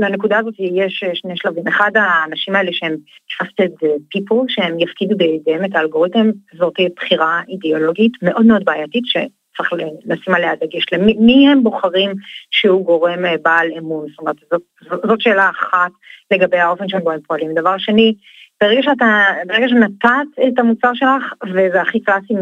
לנקודה 0.00 0.38
הזאת 0.38 0.54
יש 0.58 1.04
שני 1.14 1.36
שלבים. 1.36 1.66
אחד 1.68 1.90
האנשים 1.94 2.56
האלה 2.56 2.70
שהם 2.72 2.96
trusted 3.30 3.84
people, 4.16 4.44
שהם 4.48 4.80
יפקידו 4.80 5.16
בידיהם 5.16 5.64
את 5.64 5.74
האלגוריתם, 5.74 6.30
זאת 6.58 6.74
בחירה 6.96 7.40
אידיאולוגית 7.48 8.12
מאוד 8.22 8.46
מאוד 8.46 8.64
בעייתית, 8.64 9.04
צריך 9.56 9.72
לשים 10.04 10.34
עליה 10.34 10.54
דגש, 10.54 10.86
למי 10.92 11.48
הם 11.48 11.62
בוחרים 11.62 12.14
שהוא 12.50 12.84
גורם 12.84 13.24
אה, 13.24 13.34
בעל 13.42 13.68
אמון, 13.78 14.06
זאת 14.08 14.18
אומרת, 14.18 14.36
זאת, 14.50 14.62
זאת 15.06 15.20
שאלה 15.20 15.50
אחת 15.50 15.90
לגבי 16.30 16.58
האופן 16.58 16.88
שבו 16.88 17.10
הם 17.10 17.20
פועלים. 17.20 17.54
דבר 17.54 17.78
שני, 17.78 18.14
ברגע 18.60 18.82
שאתה, 18.82 19.24
ברגע 19.46 19.68
שנתת 19.68 20.48
את 20.48 20.58
המוצר 20.58 20.90
שלך, 20.94 21.32
וזה 21.54 21.80
הכי 21.80 22.00
קלאסי 22.00 22.34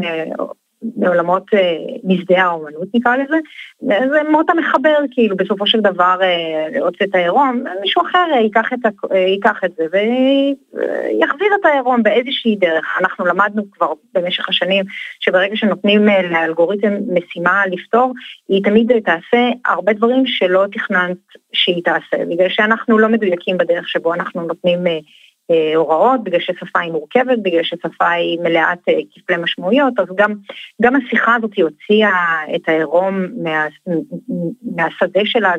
מעולמות 0.96 1.54
אה, 1.54 1.76
משדה 2.04 2.42
האומנות 2.42 2.88
נקרא 2.94 3.16
לזה, 3.16 3.36
זה 3.80 4.22
מאוד 4.30 4.46
המחבר 4.50 4.96
כאילו 5.10 5.36
בסופו 5.36 5.66
של 5.66 5.80
דבר 5.80 6.18
אה, 6.22 6.78
את 7.02 7.14
העירום, 7.14 7.64
מישהו 7.80 8.02
אחר 8.02 8.26
אה, 8.32 8.40
ייקח 8.40 8.72
את, 8.72 9.12
ייקח 9.14 9.60
את 9.64 9.70
זה 9.76 9.84
ויחזיר 9.92 11.48
את 11.60 11.64
העירום 11.64 12.02
באיזושהי 12.02 12.56
דרך. 12.56 12.98
אנחנו 13.00 13.26
למדנו 13.26 13.62
כבר 13.70 13.92
במשך 14.14 14.48
השנים 14.48 14.84
שברגע 15.20 15.56
שנותנים 15.56 16.04
לאלגוריתם 16.04 16.92
משימה 17.08 17.62
לפתור, 17.66 18.12
היא 18.48 18.64
תמיד 18.64 18.92
תעשה 19.04 19.50
הרבה 19.66 19.92
דברים 19.92 20.26
שלא 20.26 20.64
תכננת 20.72 21.16
שהיא 21.52 21.82
תעשה, 21.84 22.24
בגלל 22.30 22.48
שאנחנו 22.48 22.98
לא 22.98 23.08
מדויקים 23.08 23.58
בדרך 23.58 23.88
שבו 23.88 24.14
אנחנו 24.14 24.42
נותנים 24.42 24.78
הוראות, 25.76 26.24
בגלל 26.24 26.40
ששפה 26.40 26.80
היא 26.80 26.92
מורכבת, 26.92 27.38
בגלל 27.42 27.62
ששפה 27.62 28.10
היא 28.10 28.38
מלאת 28.40 28.78
אה, 28.88 28.94
כפלי 29.14 29.36
משמעויות, 29.36 29.94
אז 29.98 30.06
גם, 30.14 30.34
גם 30.82 30.96
השיחה 30.96 31.34
הזאת 31.34 31.58
הוציאה 31.58 32.40
את 32.54 32.68
העירום 32.68 33.26
מה, 33.44 33.66
מהשדה 34.76 35.20
שלה, 35.24 35.52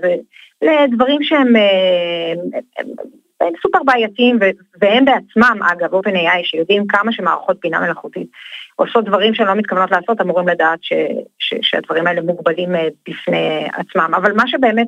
לדברים 0.61 1.23
שהם 1.23 1.55
אה, 1.55 2.31
הם, 2.77 2.87
הם 3.41 3.53
סופר 3.61 3.79
בעייתיים, 3.85 4.39
והם 4.81 5.05
בעצמם, 5.05 5.59
אגב, 5.71 5.93
OpenAI, 5.93 6.43
שיודעים 6.43 6.87
כמה 6.87 7.11
שמערכות 7.11 7.59
בינה 7.61 7.79
מלאכותית 7.79 8.27
עושות 8.75 9.05
דברים 9.05 9.33
שהן 9.33 9.47
לא 9.47 9.55
מתכוונות 9.55 9.91
לעשות, 9.91 10.21
אמורים 10.21 10.47
לדעת 10.47 10.79
ש, 10.81 10.93
ש, 11.39 11.53
שהדברים 11.61 12.07
האלה 12.07 12.21
מוגבלים 12.21 12.69
בפני 13.09 13.67
עצמם. 13.73 14.11
אבל 14.15 14.33
מה 14.33 14.47
שבאמת 14.47 14.87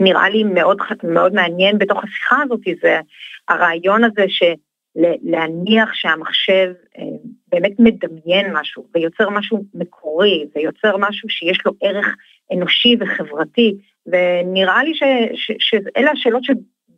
נראה 0.00 0.28
לי 0.28 0.44
מאוד, 0.44 0.78
מאוד 1.04 1.34
מעניין 1.34 1.78
בתוך 1.78 2.04
השיחה 2.04 2.36
הזאת, 2.42 2.60
זה 2.82 3.00
הרעיון 3.48 4.04
הזה 4.04 4.24
שלהניח 4.28 5.94
שהמחשב 5.94 6.72
אה, 6.98 7.04
באמת 7.48 7.72
מדמיין 7.78 8.52
משהו 8.52 8.86
ויוצר 8.94 9.30
משהו 9.30 9.64
מקורי 9.74 10.46
ויוצר 10.54 10.96
משהו 10.96 11.28
שיש 11.28 11.58
לו 11.66 11.72
ערך 11.82 12.16
אנושי 12.52 12.96
וחברתי, 13.00 13.74
ונראה 14.06 14.84
לי 14.84 14.92
שאלה 15.58 16.10
השאלות 16.10 16.44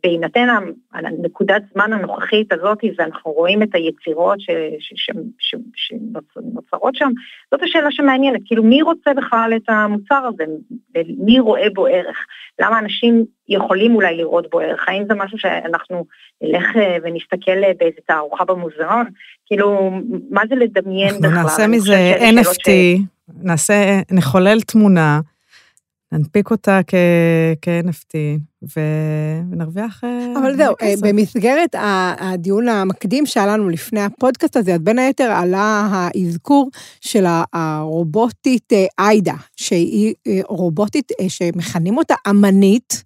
בהינתן 0.03 0.47
הנקודת 0.93 1.61
זמן 1.73 1.93
הנוכחית 1.93 2.53
הזאת, 2.53 2.77
ואנחנו 2.97 3.31
רואים 3.31 3.63
את 3.63 3.69
היצירות 3.73 4.39
שנוצרות 5.75 6.95
שם, 6.95 7.09
זאת 7.51 7.63
השאלה 7.63 7.91
שמעניינת, 7.91 8.41
כאילו 8.45 8.63
מי 8.63 8.81
רוצה 8.81 9.13
בכלל 9.13 9.53
את 9.55 9.69
המוצר 9.69 10.29
הזה, 10.33 10.43
מי 11.17 11.39
רואה 11.39 11.67
בו 11.73 11.85
ערך, 11.85 12.17
למה 12.61 12.79
אנשים 12.79 13.25
יכולים 13.49 13.95
אולי 13.95 14.17
לראות 14.17 14.49
בו 14.51 14.59
ערך, 14.59 14.85
האם 14.87 15.03
זה 15.09 15.13
משהו 15.15 15.37
שאנחנו 15.37 16.05
נלך 16.41 16.75
אה, 16.75 16.97
ונסתכל 17.03 17.63
אה, 17.63 17.71
באיזה 17.79 17.97
תערוכה 18.07 18.45
במוזיאון, 18.45 19.05
כאילו 19.45 19.91
מה 20.29 20.41
זה 20.49 20.55
לדמיין 20.55 21.15
בכלל? 21.17 21.29
אנחנו 21.29 21.43
נעשה 21.43 21.67
מזה 21.67 22.13
NFT, 22.19 22.69
ש... 22.69 23.01
נעשה, 23.43 23.73
נחולל 24.11 24.61
תמונה. 24.61 25.19
ננפיק 26.13 26.51
אותה 26.51 26.79
כ-NFT, 27.61 28.15
ונרוויח... 28.75 30.03
אה, 30.03 30.33
אבל 30.41 30.55
זהו, 30.55 30.75
אה, 30.81 30.93
במסגרת 31.01 31.75
הדיון 32.19 32.69
המקדים 32.69 33.25
שהיה 33.25 33.47
לנו 33.47 33.69
לפני 33.69 34.01
הפודקאסט 34.01 34.57
הזה, 34.57 34.73
אז 34.73 34.79
בין 34.79 34.99
היתר 34.99 35.31
עלה 35.31 35.87
האזכור 35.91 36.69
של 37.01 37.25
הרובוטית 37.53 38.73
אה, 38.73 38.85
איידה, 38.99 39.35
שהיא 39.55 40.13
רובוטית 40.47 41.11
שמכנים 41.27 41.97
אותה 41.97 42.15
אמנית. 42.29 43.03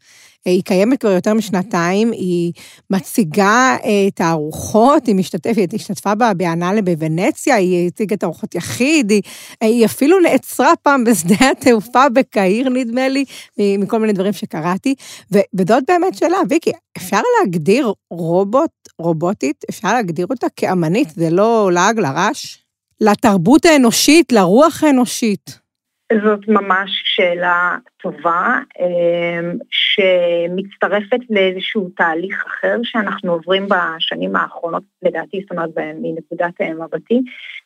היא 0.51 0.63
קיימת 0.63 0.99
כבר 0.99 1.11
יותר 1.11 1.33
משנתיים, 1.33 2.11
היא 2.11 2.53
מציגה 2.89 3.77
אה, 3.83 4.11
תערוכות, 4.11 5.07
היא 5.07 5.15
משתתפת, 5.15 5.55
היא 5.71 5.79
השתתפה 5.79 6.15
בביאנלה 6.15 6.81
בוונציה, 6.81 7.55
היא 7.55 7.87
הציגה 7.87 8.17
תערוכות 8.17 8.55
יחיד, 8.55 9.11
היא, 9.11 9.21
היא 9.61 9.85
אפילו 9.85 10.19
נעצרה 10.19 10.73
פעם 10.81 11.03
בשדה 11.03 11.35
התעופה 11.51 12.09
בקהיר, 12.09 12.69
נדמה 12.69 13.07
לי, 13.07 13.25
מכל 13.57 13.99
מיני 13.99 14.13
דברים 14.13 14.33
שקראתי, 14.33 14.95
וזאת 15.31 15.83
באמת 15.87 16.17
שאלה, 16.17 16.37
ויקי, 16.49 16.71
אפשר 16.97 17.21
להגדיר 17.39 17.93
רובוט, 18.11 18.71
רובוטית, 18.99 19.63
אפשר 19.69 19.93
להגדיר 19.93 20.27
אותה 20.29 20.47
כאמנית, 20.55 21.09
זה 21.15 21.29
לא 21.29 21.69
לעג 21.73 21.99
לרש? 21.99 22.63
לתרבות 23.01 23.65
האנושית, 23.65 24.31
לרוח 24.31 24.83
האנושית. 24.83 25.66
זאת 26.13 26.47
ממש 26.47 27.01
שאלה 27.05 27.77
טובה, 28.01 28.59
אמ, 28.79 29.57
שמצטרפת 29.69 31.19
לאיזשהו 31.29 31.89
תהליך 31.95 32.45
אחר 32.47 32.75
שאנחנו 32.83 33.31
עוברים 33.31 33.67
בשנים 33.69 34.35
האחרונות, 34.35 34.83
לדעתי, 35.03 35.41
זאת 35.41 35.51
אומרת, 35.51 35.69
מנקודת 36.01 36.61
מבטי, 36.61 37.21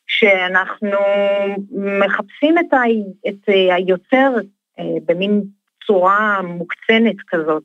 שאנחנו 0.08 0.98
מחפשים 1.74 2.58
את, 2.58 2.74
ה, 2.74 2.82
את 3.28 3.50
היוצר 3.76 4.32
אה, 4.80 4.84
במין 5.06 5.42
צורה 5.88 6.42
מוקצנת 6.42 7.16
כזאת. 7.28 7.64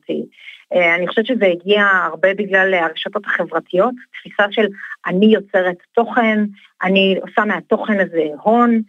אה, 0.73 0.95
אני 0.95 1.07
חושבת 1.07 1.25
שזה 1.25 1.45
הגיע 1.45 1.83
הרבה 1.83 2.33
בגלל 2.33 2.73
הרשתות 2.73 3.25
החברתיות, 3.25 3.93
תפיסה 4.19 4.43
של 4.51 4.67
אני 5.05 5.25
יוצרת 5.25 5.77
תוכן, 5.93 6.39
אני 6.83 7.15
עושה 7.21 7.45
מהתוכן 7.45 7.99
הזה 7.99 8.25
הון, 8.41 8.81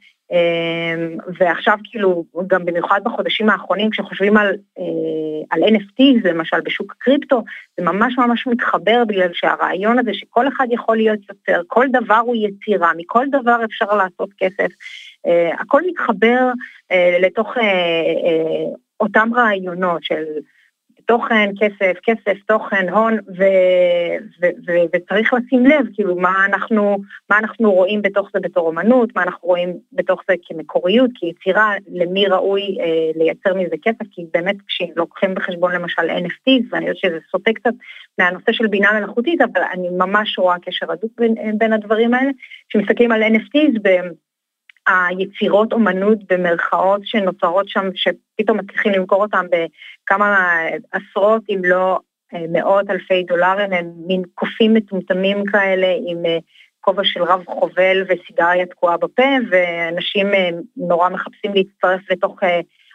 ועכשיו 1.39 1.79
כאילו, 1.85 2.25
גם 2.47 2.65
במיוחד 2.65 3.01
בחודשים 3.05 3.51
האחרונים, 3.51 3.91
כשחושבים 3.91 4.37
על, 4.37 4.57
אה, 4.79 4.85
על 5.51 5.63
NFT, 5.63 6.03
למשל 6.25 6.61
בשוק 6.61 6.93
הקריפטו, 6.93 7.45
זה 7.77 7.85
ממש 7.85 8.19
ממש 8.19 8.47
מתחבר 8.47 9.03
בגלל 9.07 9.29
שהרעיון 9.33 9.99
הזה 9.99 10.15
שכל 10.15 10.49
אחד 10.49 10.67
יכול 10.71 10.97
להיות 10.97 11.19
יוצר, 11.29 11.63
כל 11.67 11.87
דבר 11.93 12.19
הוא 12.25 12.37
יצירה, 12.37 12.93
מכל 12.97 13.27
דבר 13.31 13.65
אפשר 13.65 13.97
לעשות 13.97 14.31
כסף, 14.39 14.69
אה, 15.27 15.51
הכל 15.61 15.83
מתחבר 15.87 16.51
אה, 16.93 17.19
לתוך 17.21 17.55
אותם 19.01 19.31
רעיונות 19.35 20.05
של 20.05 20.25
תוכן, 21.09 21.51
כסף, 21.61 21.99
כסף, 22.03 22.39
תוכן, 22.47 22.89
הון, 22.89 23.15
ו, 23.15 23.45
ו, 24.43 24.47
ו, 24.67 24.73
וצריך 24.95 25.33
לשים 25.35 25.67
לב, 25.67 25.87
כאילו, 25.95 26.17
מה 26.17 26.47
אנחנו, 26.47 26.99
מה 27.31 27.39
אנחנו 27.39 27.73
רואים 27.73 28.03
בתוך 28.03 28.31
זה 28.35 28.41
בתור 28.41 28.71
אמנות, 28.71 29.17
מה 29.17 29.23
אנחנו 29.23 29.49
רואים 29.49 29.79
בתוך 29.93 30.23
זה 30.31 30.35
כמקוריות, 30.47 31.11
כיצירה, 31.15 31.73
למי 31.93 32.27
ראוי 32.27 32.63
אה, 32.81 33.11
לייצר 33.17 33.55
מזה 33.55 33.77
כסף, 33.83 34.05
כי 34.11 34.23
באמת 34.35 34.57
כשלוקחים 34.67 35.35
בחשבון 35.35 35.73
למשל 35.73 36.03
NFTs, 36.03 36.65
ואני 36.71 36.85
יודעת 36.85 36.97
שזה 36.97 37.19
סוטה 37.31 37.53
קצת 37.53 37.75
מהנושא 38.19 38.53
של 38.53 38.67
בינה 38.67 38.93
מלאכותית, 38.93 39.41
אבל 39.41 39.63
אני 39.73 39.89
ממש 39.91 40.39
רואה 40.39 40.57
קשר 40.63 40.93
הדוק 40.93 41.13
בין, 41.19 41.35
בין 41.59 41.73
הדברים 41.73 42.15
האלה, 42.15 42.31
כשמסתכלים 42.69 43.13
על 43.13 43.23
NFTs, 43.23 43.81
היצירות 44.89 45.73
אומנות 45.73 46.19
במרכאות 46.31 47.01
שנוצרות 47.05 47.69
שם, 47.69 47.89
שפתאום 47.95 48.59
מצליחים 48.59 48.93
למכור 48.93 49.23
אותם 49.23 49.47
בכמה 49.47 50.59
עשרות 50.93 51.43
אם 51.49 51.61
לא 51.65 51.99
מאות 52.53 52.91
אלפי 52.91 53.23
דולרים, 53.23 53.73
הם 53.73 53.93
מין 54.07 54.23
קופים 54.35 54.75
מטומטמים 54.75 55.45
כאלה 55.45 55.87
עם 56.07 56.23
כובע 56.81 57.03
של 57.05 57.23
רב 57.23 57.45
חובל 57.47 58.05
וסיגריה 58.09 58.67
תקועה 58.67 58.97
בפה, 58.97 59.23
ואנשים 59.51 60.27
נורא 60.77 61.09
מחפשים 61.09 61.55
להצטרף 61.55 62.11
לתוך 62.11 62.41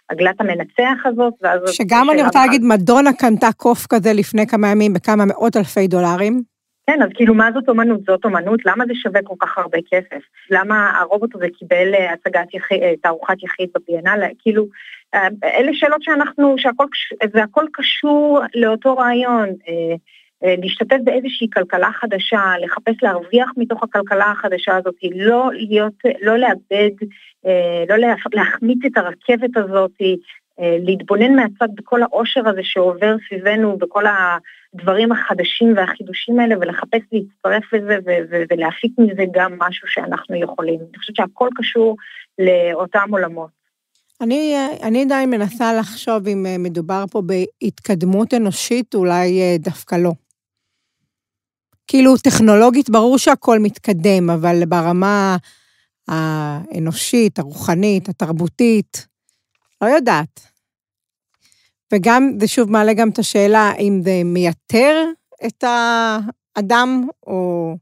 עגלת 0.10 0.42
המנצח 0.42 1.06
הזאת, 1.06 1.34
ואז... 1.42 1.60
שגם 1.72 2.10
אני 2.10 2.24
רוצה 2.24 2.46
להגיד, 2.46 2.62
מדונה 2.64 3.14
קנתה 3.14 3.52
קוף 3.58 3.88
כזה 3.90 4.14
לפני 4.14 4.48
כמה 4.48 4.68
ימים 4.68 4.94
בכמה 4.94 5.26
מאות 5.26 5.58
אלפי 5.58 5.88
דולרים. 5.88 6.53
כן, 6.88 7.02
אז 7.02 7.10
כאילו, 7.14 7.34
מה 7.34 7.50
זאת 7.54 7.70
אומנות? 7.70 8.00
זאת 8.08 8.26
אומנות? 8.26 8.66
למה 8.66 8.86
זה 8.86 8.94
שווה 8.96 9.22
כל 9.24 9.36
כך 9.40 9.58
הרבה 9.58 9.78
כסף? 9.92 10.24
למה 10.50 11.00
הרובוט 11.00 11.36
הזה 11.36 11.48
קיבל 11.60 11.96
אה, 11.96 12.14
הצגת 12.14 12.54
יחיד, 12.54 12.84
אה, 12.84 12.94
תערוכת 13.02 13.44
יחיד 13.44 13.70
בביאנל? 13.76 14.24
כאילו, 14.40 14.66
אה, 15.14 15.28
אלה 15.44 15.72
שאלות 15.74 16.04
שאנחנו, 16.04 16.56
שהכל, 16.58 16.86
זה 17.34 17.44
הכל 17.44 17.66
קשור 17.74 18.40
לאותו 18.56 18.98
רעיון. 18.98 19.50
להשתתף 20.62 20.98
באיזושהי 21.04 21.48
כלכלה 21.54 21.92
חדשה, 21.92 22.42
לחפש 22.62 23.04
להרוויח 23.04 23.52
מתוך 23.58 23.84
הכלכלה 23.84 24.32
החדשה 24.32 24.78
הזאת, 24.78 24.96
לא 25.16 25.50
להיות, 25.54 25.94
לא 26.22 26.38
לאבד, 26.38 26.92
לא 27.90 27.96
להחמיץ 28.34 28.80
את 28.86 28.98
הרכבת 28.98 29.58
הזאת, 29.58 29.92
להתבונן 30.60 31.36
מהצד 31.36 31.68
בכל 31.76 32.04
העושר 32.04 32.50
הזה 32.50 32.62
שעובר 32.64 33.16
סביבנו, 33.28 33.78
בכל 33.78 34.04
הדברים 34.76 35.12
החדשים 35.12 35.74
והחידושים 35.76 36.40
האלה, 36.40 36.56
ולחפש 36.62 37.02
להצטרף 37.12 37.74
לזה 37.74 37.98
ולהפיק 38.50 38.92
מזה 38.98 39.24
גם 39.34 39.52
משהו 39.58 39.88
שאנחנו 39.88 40.36
יכולים. 40.36 40.80
אני 40.80 40.98
חושבת 40.98 41.16
שהכל 41.16 41.50
קשור 41.56 41.98
לאותם 42.40 43.08
עולמות. 43.12 43.64
אני, 44.22 44.56
אני 44.84 45.02
עדיין 45.02 45.30
מנסה 45.30 45.74
לחשוב 45.74 46.28
אם 46.28 46.46
מדובר 46.60 47.06
פה 47.12 47.22
בהתקדמות 47.22 48.34
אנושית, 48.34 48.96
אולי 48.96 49.58
דווקא 49.60 49.96
לא. 49.96 50.12
כאילו, 51.88 52.18
טכנולוגית 52.18 52.90
ברור 52.90 53.18
שהכל 53.18 53.60
מתקדם, 53.60 54.30
אבל 54.30 54.66
ברמה 54.66 55.38
האנושית, 56.08 57.40
הרוחנית, 57.40 58.10
התרבותית, 58.10 59.08
לא 59.82 59.88
יודעת. 59.88 60.53
וגם, 61.94 62.32
זה 62.40 62.48
שוב 62.48 62.72
מעלה 62.72 62.94
גם 62.94 63.10
את 63.10 63.20
השאלה 63.20 63.72
אם 63.80 64.02
זה 64.04 64.22
מייתר 64.26 65.06
את 65.46 65.64
האדם 65.68 67.08
או, 67.28 67.76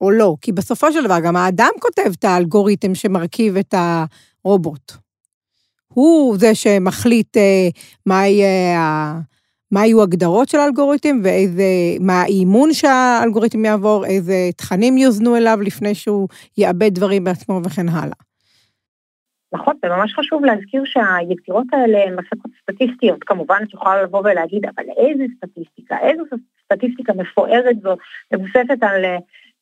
או 0.00 0.10
לא. 0.10 0.36
כי 0.40 0.52
בסופו 0.52 0.92
של 0.92 1.04
דבר, 1.04 1.20
גם 1.20 1.36
האדם 1.36 1.70
כותב 1.80 2.10
את 2.18 2.24
האלגוריתם 2.24 2.94
שמרכיב 2.94 3.56
את 3.56 3.74
הרובוט. 4.44 4.92
הוא 5.94 6.38
זה 6.38 6.54
שמחליט 6.54 7.36
אה, 7.36 7.68
מה 8.06 8.26
יהיה 8.26 9.20
מה 9.70 9.86
יהיו 9.86 10.02
הגדרות 10.02 10.48
של 10.48 10.58
האלגוריתם 10.58 11.20
ואיזה, 11.24 11.64
מה 12.00 12.22
האימון 12.22 12.72
שהאלגוריתם 12.72 13.64
יעבור, 13.64 14.06
איזה 14.06 14.50
תכנים 14.56 14.98
יוזנו 14.98 15.36
אליו 15.36 15.58
לפני 15.62 15.94
שהוא 15.94 16.28
יאבד 16.58 16.94
דברים 16.94 17.24
בעצמו 17.24 17.60
וכן 17.64 17.88
הלאה. 17.88 18.16
נכון, 19.54 19.74
זה 19.82 19.88
ממש 19.88 20.14
חשוב 20.14 20.44
להזכיר 20.44 20.82
שהיצירות 20.84 21.66
האלה 21.72 22.04
הן 22.04 22.18
הפקות 22.18 22.50
סטטיסטיות. 22.62 23.24
כמובן 23.24 23.58
את 23.62 23.74
יכולה 23.74 24.02
לבוא 24.02 24.20
ולהגיד, 24.20 24.64
אבל 24.64 24.84
איזה 24.96 25.24
סטטיסטיקה, 25.36 25.96
איזו 25.98 26.22
סטטיסטיקה 26.64 27.12
מפוארת 27.12 27.76
זו, 27.82 27.96
מבוססת 28.32 28.82
על 28.82 29.04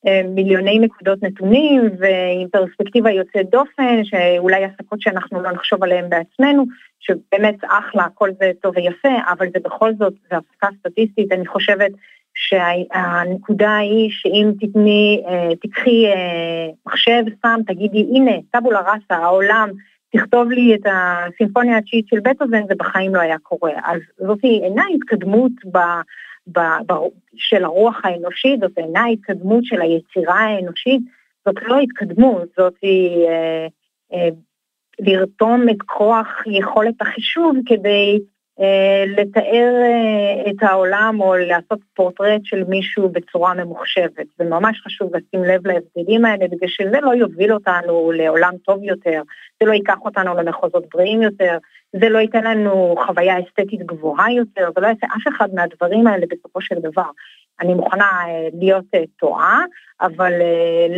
אה, 0.06 0.22
מיליוני 0.28 0.78
נקודות 0.78 1.22
נתונים 1.22 1.82
ועם 1.98 2.48
פרספקטיבה 2.48 3.10
יוצאת 3.10 3.50
דופן, 3.50 4.04
שאולי 4.04 4.64
הפקות 4.64 5.00
שאנחנו 5.00 5.42
לא 5.42 5.50
נחשוב 5.52 5.84
עליהן 5.84 6.08
בעצמנו, 6.08 6.64
שבאמת 7.00 7.56
אחלה, 7.64 8.06
כל 8.14 8.30
זה 8.40 8.50
טוב 8.62 8.76
ויפה, 8.76 9.16
אבל 9.32 9.46
זה 9.54 9.60
בכל 9.64 9.92
זאת, 9.98 10.12
זה 10.30 10.36
הפקה 10.36 10.68
סטטיסטית, 10.80 11.32
אני 11.32 11.46
חושבת 11.46 11.90
שהנקודה 12.34 13.76
היא 13.76 14.10
שאם 14.10 14.50
תתני, 14.60 15.22
אה, 15.28 15.56
תקחי 15.62 16.06
אה, 16.06 16.68
מחשב 16.86 17.22
סתם, 17.38 17.60
תגידי, 17.66 18.06
הנה, 18.14 18.32
טבולה 18.50 18.80
ראסה, 18.80 19.24
העולם, 19.24 19.68
תכתוב 20.12 20.50
לי 20.50 20.74
את 20.74 20.86
הסימפוניה 20.86 21.78
התשיעית 21.78 22.08
של 22.08 22.20
בטהובן, 22.20 22.66
זה 22.68 22.74
בחיים 22.74 23.14
לא 23.14 23.20
היה 23.20 23.38
קורה. 23.38 23.72
אז 23.84 24.00
זאת 24.18 24.44
אינה 24.44 24.84
התקדמות 24.94 25.52
ב, 25.72 25.78
ב, 26.46 26.60
ב, 26.86 26.92
של 27.34 27.64
הרוח 27.64 28.00
האנושית, 28.04 28.60
זאת 28.60 28.78
אינה 28.78 29.04
התקדמות 29.06 29.64
של 29.64 29.80
היצירה 29.80 30.40
האנושית, 30.40 31.02
זאת 31.46 31.56
לא 31.62 31.78
התקדמות, 31.78 32.48
זאת 32.56 32.74
היא 32.82 33.26
אה, 33.28 33.66
אה, 34.12 34.28
לרתום 35.00 35.68
את 35.68 35.82
כוח 35.86 36.28
יכולת 36.46 36.94
החישוב 37.00 37.56
כדי 37.66 38.18
לתאר 39.06 39.72
אה, 39.82 40.50
את 40.50 40.62
העולם 40.62 41.20
או 41.20 41.34
לעשות 41.36 41.78
פורטרט 41.94 42.40
של 42.44 42.64
מישהו 42.64 43.08
בצורה 43.08 43.54
ממוחשבת. 43.54 44.26
זה 44.38 44.44
ממש 44.44 44.80
חשוב 44.84 45.16
לשים 45.16 45.44
לב 45.44 45.66
להבדלים 45.66 46.24
האלה, 46.24 46.48
בגלל 46.48 46.68
שזה 46.68 47.00
לא 47.02 47.10
יוביל 47.10 47.52
אותנו 47.52 48.12
לעולם 48.12 48.52
טוב 48.64 48.82
יותר, 48.82 49.22
זה 49.62 49.68
לא 49.68 49.72
ייקח 49.72 49.98
אותנו 50.04 50.34
למחוזות 50.34 50.84
בריאים 50.94 51.22
יותר, 51.22 51.58
זה 52.00 52.08
לא 52.08 52.18
ייתן 52.18 52.44
לנו 52.44 52.94
חוויה 53.06 53.34
אסתטית 53.40 53.86
גבוהה 53.86 54.32
יותר, 54.32 54.68
זה 54.74 54.80
לא 54.80 54.86
יעשה 54.86 55.06
אף 55.06 55.28
אחד 55.36 55.54
מהדברים 55.54 56.06
האלה 56.06 56.26
בסופו 56.30 56.60
של 56.60 56.74
דבר. 56.74 57.10
אני 57.60 57.74
מוכנה 57.74 58.04
אה, 58.04 58.48
להיות 58.60 58.84
טועה, 59.18 59.64
אבל 60.00 60.32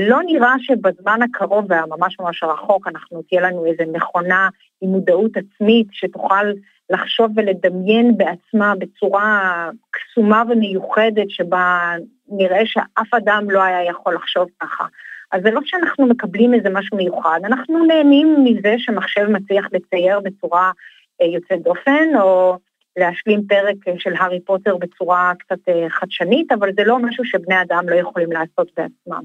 לא 0.09 0.19
נראה 0.27 0.55
שבזמן 0.59 1.19
הקרוב 1.23 1.65
והממש 1.69 2.21
ממש 2.21 2.43
רחוק 2.43 2.89
אנחנו 2.89 3.23
תהיה 3.23 3.41
לנו 3.41 3.67
איזה 3.67 3.85
מכונה 3.93 4.49
עם 4.81 4.91
מודעות 4.91 5.31
עצמית 5.37 5.87
שתוכל 5.91 6.47
לחשוב 6.91 7.31
ולדמיין 7.37 8.17
בעצמה 8.17 8.75
בצורה 8.79 9.71
קסומה 9.91 10.43
ומיוחדת 10.49 11.31
שבה 11.31 11.95
נראה 12.29 12.63
שאף 12.65 13.15
אדם 13.15 13.51
לא 13.51 13.63
היה 13.63 13.85
יכול 13.85 14.15
לחשוב 14.15 14.49
ככה. 14.61 14.85
אז 15.33 15.43
זה 15.43 15.51
לא 15.51 15.61
שאנחנו 15.65 16.07
מקבלים 16.07 16.55
איזה 16.55 16.69
משהו 16.71 16.97
מיוחד, 16.97 17.41
אנחנו 17.45 17.85
נהנים 17.85 18.37
מזה 18.45 18.75
שמחשב 18.79 19.27
מצליח 19.29 19.67
לצייר 19.73 20.21
בצורה 20.21 20.73
אה, 21.21 21.27
יוצאת 21.27 21.63
דופן, 21.63 22.09
או 22.21 22.59
להשלים 22.97 23.47
פרק 23.49 23.89
אה, 23.89 23.93
של 23.99 24.15
הארי 24.19 24.41
פוטר 24.41 24.77
בצורה 24.77 25.33
קצת 25.39 25.69
אה, 25.69 25.91
חדשנית, 25.91 26.53
אבל 26.53 26.71
זה 26.77 26.85
לא 26.85 26.99
משהו 26.99 27.25
שבני 27.25 27.63
אדם 27.63 27.89
לא 27.89 27.95
יכולים 27.95 28.33
לעשות 28.33 28.71
בעצמם. 28.77 29.25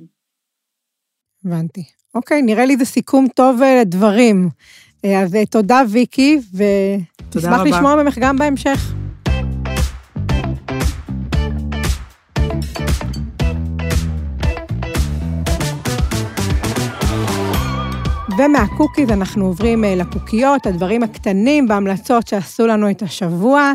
הבנתי. 1.46 1.84
אוקיי, 2.16 2.42
נראה 2.42 2.66
לי 2.66 2.78
זה 2.78 2.86
סיכום 2.86 3.28
טוב 3.36 3.62
לדברים. 3.82 4.50
אז 5.24 5.36
אה, 5.36 5.46
תודה, 7.30 7.48
ויקי, 7.48 7.62
ונשמח 7.62 7.78
לשמוע 7.78 8.04
ממך 8.04 8.18
גם 8.22 8.38
בהמשך. 8.38 8.94
ומהקוקיז 18.38 19.10
אנחנו 19.10 19.46
עוברים 19.46 19.84
אה, 19.84 19.96
לקוקיות, 19.96 20.66
הדברים 20.66 21.04
הקטנים 21.04 21.68
בהמלצות 21.68 22.28
שעשו 22.28 22.68
לנו 22.68 22.90
את 22.92 23.02
השבוע. 23.02 23.74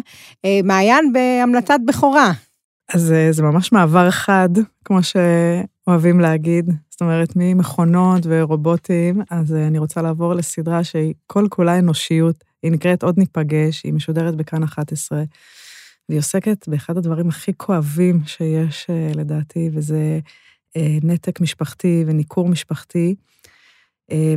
מעיין 0.64 1.12
בהמלצת 1.12 1.78
בכורה. 1.86 2.32
אז 2.94 3.14
זה 3.30 3.42
ממש 3.42 3.72
מעבר 3.72 4.10
חד, 4.10 4.48
כמו 4.84 4.98
שאוהבים 5.02 6.20
להגיד. 6.20 6.70
זאת 6.90 7.00
אומרת, 7.00 7.32
ממכונות 7.36 8.22
ורובוטים, 8.24 9.22
אז 9.30 9.54
אה, 9.54 9.66
אני 9.66 9.78
רוצה 9.78 10.02
לעבור 10.02 10.34
לסדרה 10.34 10.84
שהיא 10.84 11.14
כל 11.26 11.46
כולה 11.50 11.78
אנושיות, 11.78 12.44
היא 12.64 12.72
נקראת 12.72 13.02
עוד 13.02 13.18
ניפגש, 13.18 13.84
היא 13.84 13.92
משודרת 13.92 14.34
בכאן 14.34 14.62
11, 14.62 15.22
והיא 16.08 16.18
עוסקת 16.18 16.68
באחד 16.68 16.96
הדברים 16.96 17.28
הכי 17.28 17.52
כואבים 17.56 18.20
שיש 18.26 18.86
אה, 18.90 19.12
לדעתי, 19.14 19.70
וזה 19.72 20.20
אה, 20.76 20.98
נתק 21.02 21.40
משפחתי 21.40 22.04
וניכור 22.06 22.48
משפחתי, 22.48 23.14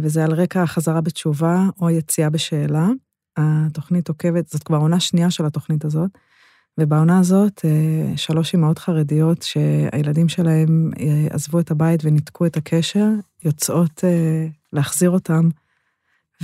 וזה 0.01 0.23
על 0.23 0.33
רקע 0.33 0.63
החזרה 0.63 1.01
בתשובה 1.01 1.63
או 1.81 1.89
יציאה 1.89 2.29
בשאלה. 2.29 2.87
התוכנית 3.37 4.09
עוקבת, 4.09 4.47
זאת 4.47 4.63
כבר 4.63 4.77
עונה 4.77 4.99
שנייה 4.99 5.31
של 5.31 5.45
התוכנית 5.45 5.85
הזאת, 5.85 6.11
ובעונה 6.77 7.19
הזאת, 7.19 7.65
אה, 7.65 8.17
שלוש 8.17 8.55
אמהות 8.55 8.79
חרדיות 8.79 9.41
שהילדים 9.41 10.29
שלהם 10.29 10.91
אה, 10.99 11.27
עזבו 11.29 11.59
את 11.59 11.71
הבית 11.71 11.99
וניתקו 12.03 12.45
את 12.45 12.57
הקשר, 12.57 13.07
יוצאות 13.45 14.03
אה, 14.03 14.47
להחזיר 14.73 15.09
אותם, 15.09 15.49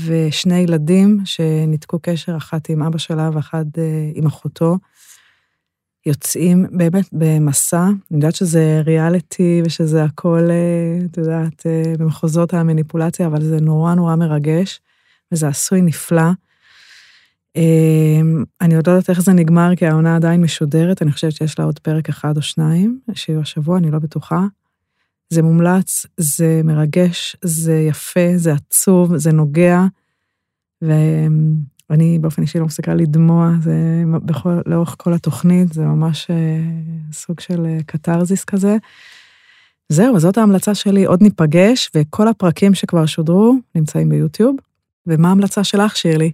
ושני 0.06 0.60
ילדים 0.60 1.20
שניתקו 1.26 2.00
קשר, 2.02 2.38
אחת 2.38 2.70
עם 2.70 2.84
אבא 2.84 2.98
שלה 2.98 3.30
ואחת 3.34 3.66
עם 4.14 4.26
אחותו, 4.26 4.78
יוצאים 6.06 6.66
באמת 6.72 7.10
במסע, 7.12 7.84
אני 7.84 7.98
יודעת 8.12 8.36
שזה 8.36 8.82
ריאליטי 8.86 9.62
ושזה 9.66 10.04
הכל, 10.04 10.50
את 11.06 11.18
יודעת, 11.18 11.66
במחוזות 12.00 12.54
המניפולציה, 12.54 13.28
אבל 13.28 13.42
זה 13.42 13.58
נורא 13.62 13.96
נורא 13.96 14.16
מרגש, 14.16 14.82
וזה 15.32 15.48
עשוי 15.48 15.82
נפלא. 15.82 16.32
אני 18.62 18.76
עוד 18.76 18.88
לא 18.88 18.92
יודעת 18.92 19.10
איך 19.10 19.22
זה 19.22 19.34
נגמר, 19.34 19.76
כי 19.76 19.88
העונה 19.88 20.16
עדיין 20.16 20.42
משודרת, 20.42 21.02
אני 21.02 21.12
חושבת 21.12 21.32
שיש 21.32 21.60
לה 21.60 21.66
עוד 21.66 21.80
פרק 21.80 22.10
אחד 22.10 22.38
או 22.38 22.42
שניים, 22.42 23.00
שיהיו 23.14 23.42
השבוע, 23.42 23.78
אני 23.78 23.92
לא 23.92 24.00
בטוחה. 24.00 24.46
זה 25.34 25.42
מומלץ, 25.42 26.06
זה 26.18 26.62
מרגש, 26.64 27.36
זה 27.42 27.74
יפה, 27.90 28.30
זה 28.36 28.54
עצוב, 28.54 29.18
זה 29.18 29.32
נוגע, 29.32 29.82
ואני 30.82 32.20
באופן 32.20 32.42
אישי 32.42 32.60
לא 32.60 32.66
מפסיקה 32.66 32.94
לדמוע, 32.94 33.52
זה 33.62 34.04
בכל, 34.26 34.60
לאורך 34.66 34.96
כל 35.00 35.14
התוכנית, 35.14 35.74
זה 35.74 35.86
ממש 35.86 36.28
אה, 36.30 36.60
סוג 37.12 37.40
של 37.40 37.66
אה, 37.66 37.78
קתרזיס 37.86 38.44
כזה. 38.44 38.78
זהו, 39.90 40.20
זאת 40.20 40.38
ההמלצה 40.38 40.76
שלי, 40.76 41.06
עוד 41.06 41.22
ניפגש, 41.22 41.90
וכל 41.96 42.28
הפרקים 42.28 42.74
שכבר 42.74 43.06
שודרו 43.06 43.56
נמצאים 43.76 44.10
ביוטיוב. 44.10 44.56
ומה 45.08 45.28
ההמלצה 45.28 45.64
שלך, 45.64 45.98
שירלי? 45.98 46.32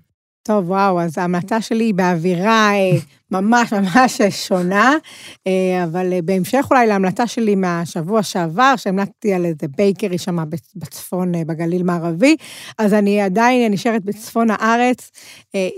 טוב, 0.49 0.69
וואו, 0.69 1.01
אז 1.01 1.17
ההמלצה 1.17 1.61
שלי 1.61 1.83
היא 1.83 1.93
באווירה 1.93 2.71
אה, 2.73 2.99
ממש 3.31 3.73
ממש 3.73 4.21
שונה, 4.47 4.93
אה, 5.47 5.83
אבל 5.83 6.13
אה, 6.13 6.21
בהמשך 6.21 6.67
אולי 6.71 6.87
להמלצה 6.87 7.27
שלי 7.27 7.55
מהשבוע 7.55 8.23
שעבר, 8.23 8.73
שהמלצתי 8.77 9.33
על 9.33 9.45
איזה 9.45 9.67
בייקרי 9.77 10.17
שם 10.17 10.37
בצפון, 10.75 11.31
בגליל 11.47 11.83
מערבי, 11.83 12.35
אז 12.77 12.93
אני 12.93 13.21
עדיין 13.21 13.71
נשארת 13.71 14.03
בצפון 14.03 14.47
הארץ 14.51 15.11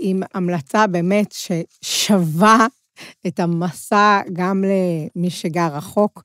עם 0.00 0.22
המלצה 0.34 0.86
באמת 0.86 1.32
ששווה 1.32 2.66
את 3.26 3.40
המסע 3.40 4.20
גם 4.32 4.64
למי 4.64 5.30
שגר 5.30 5.68
רחוק. 5.72 6.22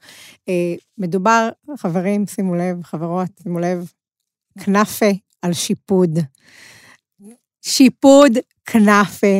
מדובר, 0.97 1.49
חברים, 1.77 2.27
שימו 2.27 2.55
לב, 2.55 2.83
חברות, 2.83 3.29
שימו 3.43 3.59
לב, 3.59 3.91
כנאפה 4.59 5.11
על 5.41 5.53
שיפוד. 5.53 6.19
שיפוד 7.67 8.31
כנאפה 8.65 9.39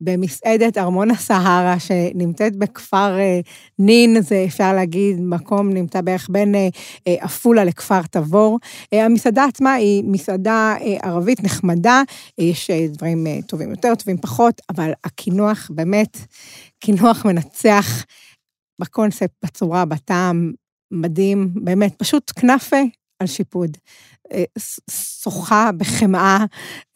במסעדת 0.00 0.78
ארמון 0.78 1.10
הסהרה, 1.10 1.78
שנמצאת 1.78 2.56
בכפר 2.56 3.18
אה, 3.18 3.40
נין, 3.78 4.22
זה 4.22 4.44
אפשר 4.46 4.72
להגיד, 4.72 5.20
מקום 5.20 5.70
נמצא 5.70 6.00
בערך 6.00 6.28
בין 6.30 6.54
אה, 6.54 6.68
אה, 7.06 7.16
עפולה 7.20 7.64
לכפר 7.64 8.02
תבור. 8.10 8.58
המסעדה 8.92 9.44
עצמה 9.44 9.72
היא 9.72 10.04
מסעדה 10.06 10.76
ערבית 11.02 11.44
נחמדה, 11.44 12.02
יש 12.38 12.70
דברים 12.70 13.26
טובים 13.46 13.70
יותר, 13.70 13.94
טובים 13.94 14.18
פחות, 14.18 14.60
אבל 14.70 14.92
הקינוח 15.04 15.70
באמת, 15.74 16.18
קינוח 16.80 17.24
מנצח 17.24 18.04
בקונספט, 18.80 19.32
בצורה, 19.44 19.84
בטעם, 19.84 20.52
מדהים, 20.90 21.50
באמת, 21.54 21.94
פשוט 21.98 22.32
כנאפה 22.36 22.82
על 23.22 23.26
שיפוד. 23.26 23.76
שוחה 25.22 25.70
בחמאה. 25.76 26.44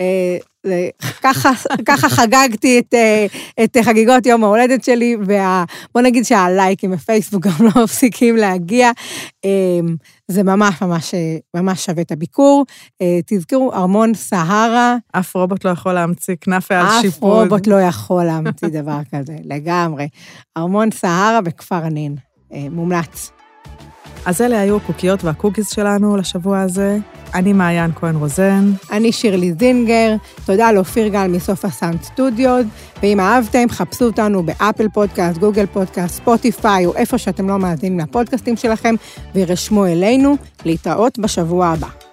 אה, 0.01 0.89
ככה, 1.23 1.51
ככה 1.87 2.09
חגגתי 2.09 2.79
את, 2.79 2.95
אה, 2.95 3.27
את 3.65 3.77
חגיגות 3.83 4.27
יום 4.27 4.45
ההולדת 4.45 4.85
שלי, 4.85 5.17
ובוא 5.21 6.03
נגיד 6.03 6.25
שהלייקים 6.25 6.91
בפייסבוק 6.91 7.47
גם 7.47 7.53
לא 7.61 7.83
מפסיקים 7.85 8.37
להגיע. 8.37 8.91
אה, 9.45 9.51
זה 10.29 10.43
ממש 10.43 10.83
ממש 10.83 11.15
ממש 11.55 11.85
שווה 11.85 12.03
את 12.03 12.13
הביקור. 12.13 12.65
תזכרו, 13.27 13.73
ארמון 13.73 14.15
סהרה. 14.15 14.97
אף 15.13 15.35
רובוט 15.35 15.65
לא 15.65 15.71
יכול 15.71 15.93
להמציא 15.93 16.35
כנאפה 16.41 16.79
על 16.79 17.03
שיפוד. 17.03 17.33
אף 17.33 17.51
רובוט 17.51 17.67
לא 17.67 17.81
יכול 17.81 18.25
להמציא 18.25 18.69
דבר 18.69 18.99
כזה, 19.15 19.37
לגמרי. 19.45 20.09
ארמון 20.57 20.91
סהרה 20.91 21.41
בכפר 21.41 21.89
נין, 21.89 22.17
מומלץ. 22.51 23.36
אז 24.27 24.41
אלה 24.41 24.61
היו 24.61 24.77
הקוקיות 24.77 25.25
והקוקיז 25.25 25.71
שלנו 25.75 26.17
לשבוע 26.17 26.61
הזה. 26.61 26.99
אני 27.35 27.53
מעיין 27.53 27.91
כהן 27.95 28.17
רוזן. 28.17 28.73
אני 28.93 29.13
שירלי 29.13 29.55
זינגר. 29.59 30.17
תודה 30.47 30.73
לאופיר 30.73 31.09
גל 31.09 31.27
מסוף 31.27 31.65
הסאונד 31.65 32.03
סטודיו. 32.03 32.65
ואם 33.03 33.21
אהבתם, 33.21 33.69
חפשו 33.69 34.05
אותנו 34.05 34.43
באפל 34.43 34.89
פודקאסט, 34.89 35.39
גוגל 35.39 35.67
פודקאסט, 35.67 36.15
ספוטיפיי, 36.15 36.87
או 36.87 36.95
איפה 36.97 37.19
שאתם 37.19 37.49
לא 37.49 37.59
מאזינים 37.59 37.99
לפודקאסטים 37.99 38.57
שלכם, 38.57 38.95
וירשמו 39.35 39.87
אלינו 39.87 40.37
להתראות 40.65 41.19
בשבוע 41.19 41.67
הבא. 41.67 42.06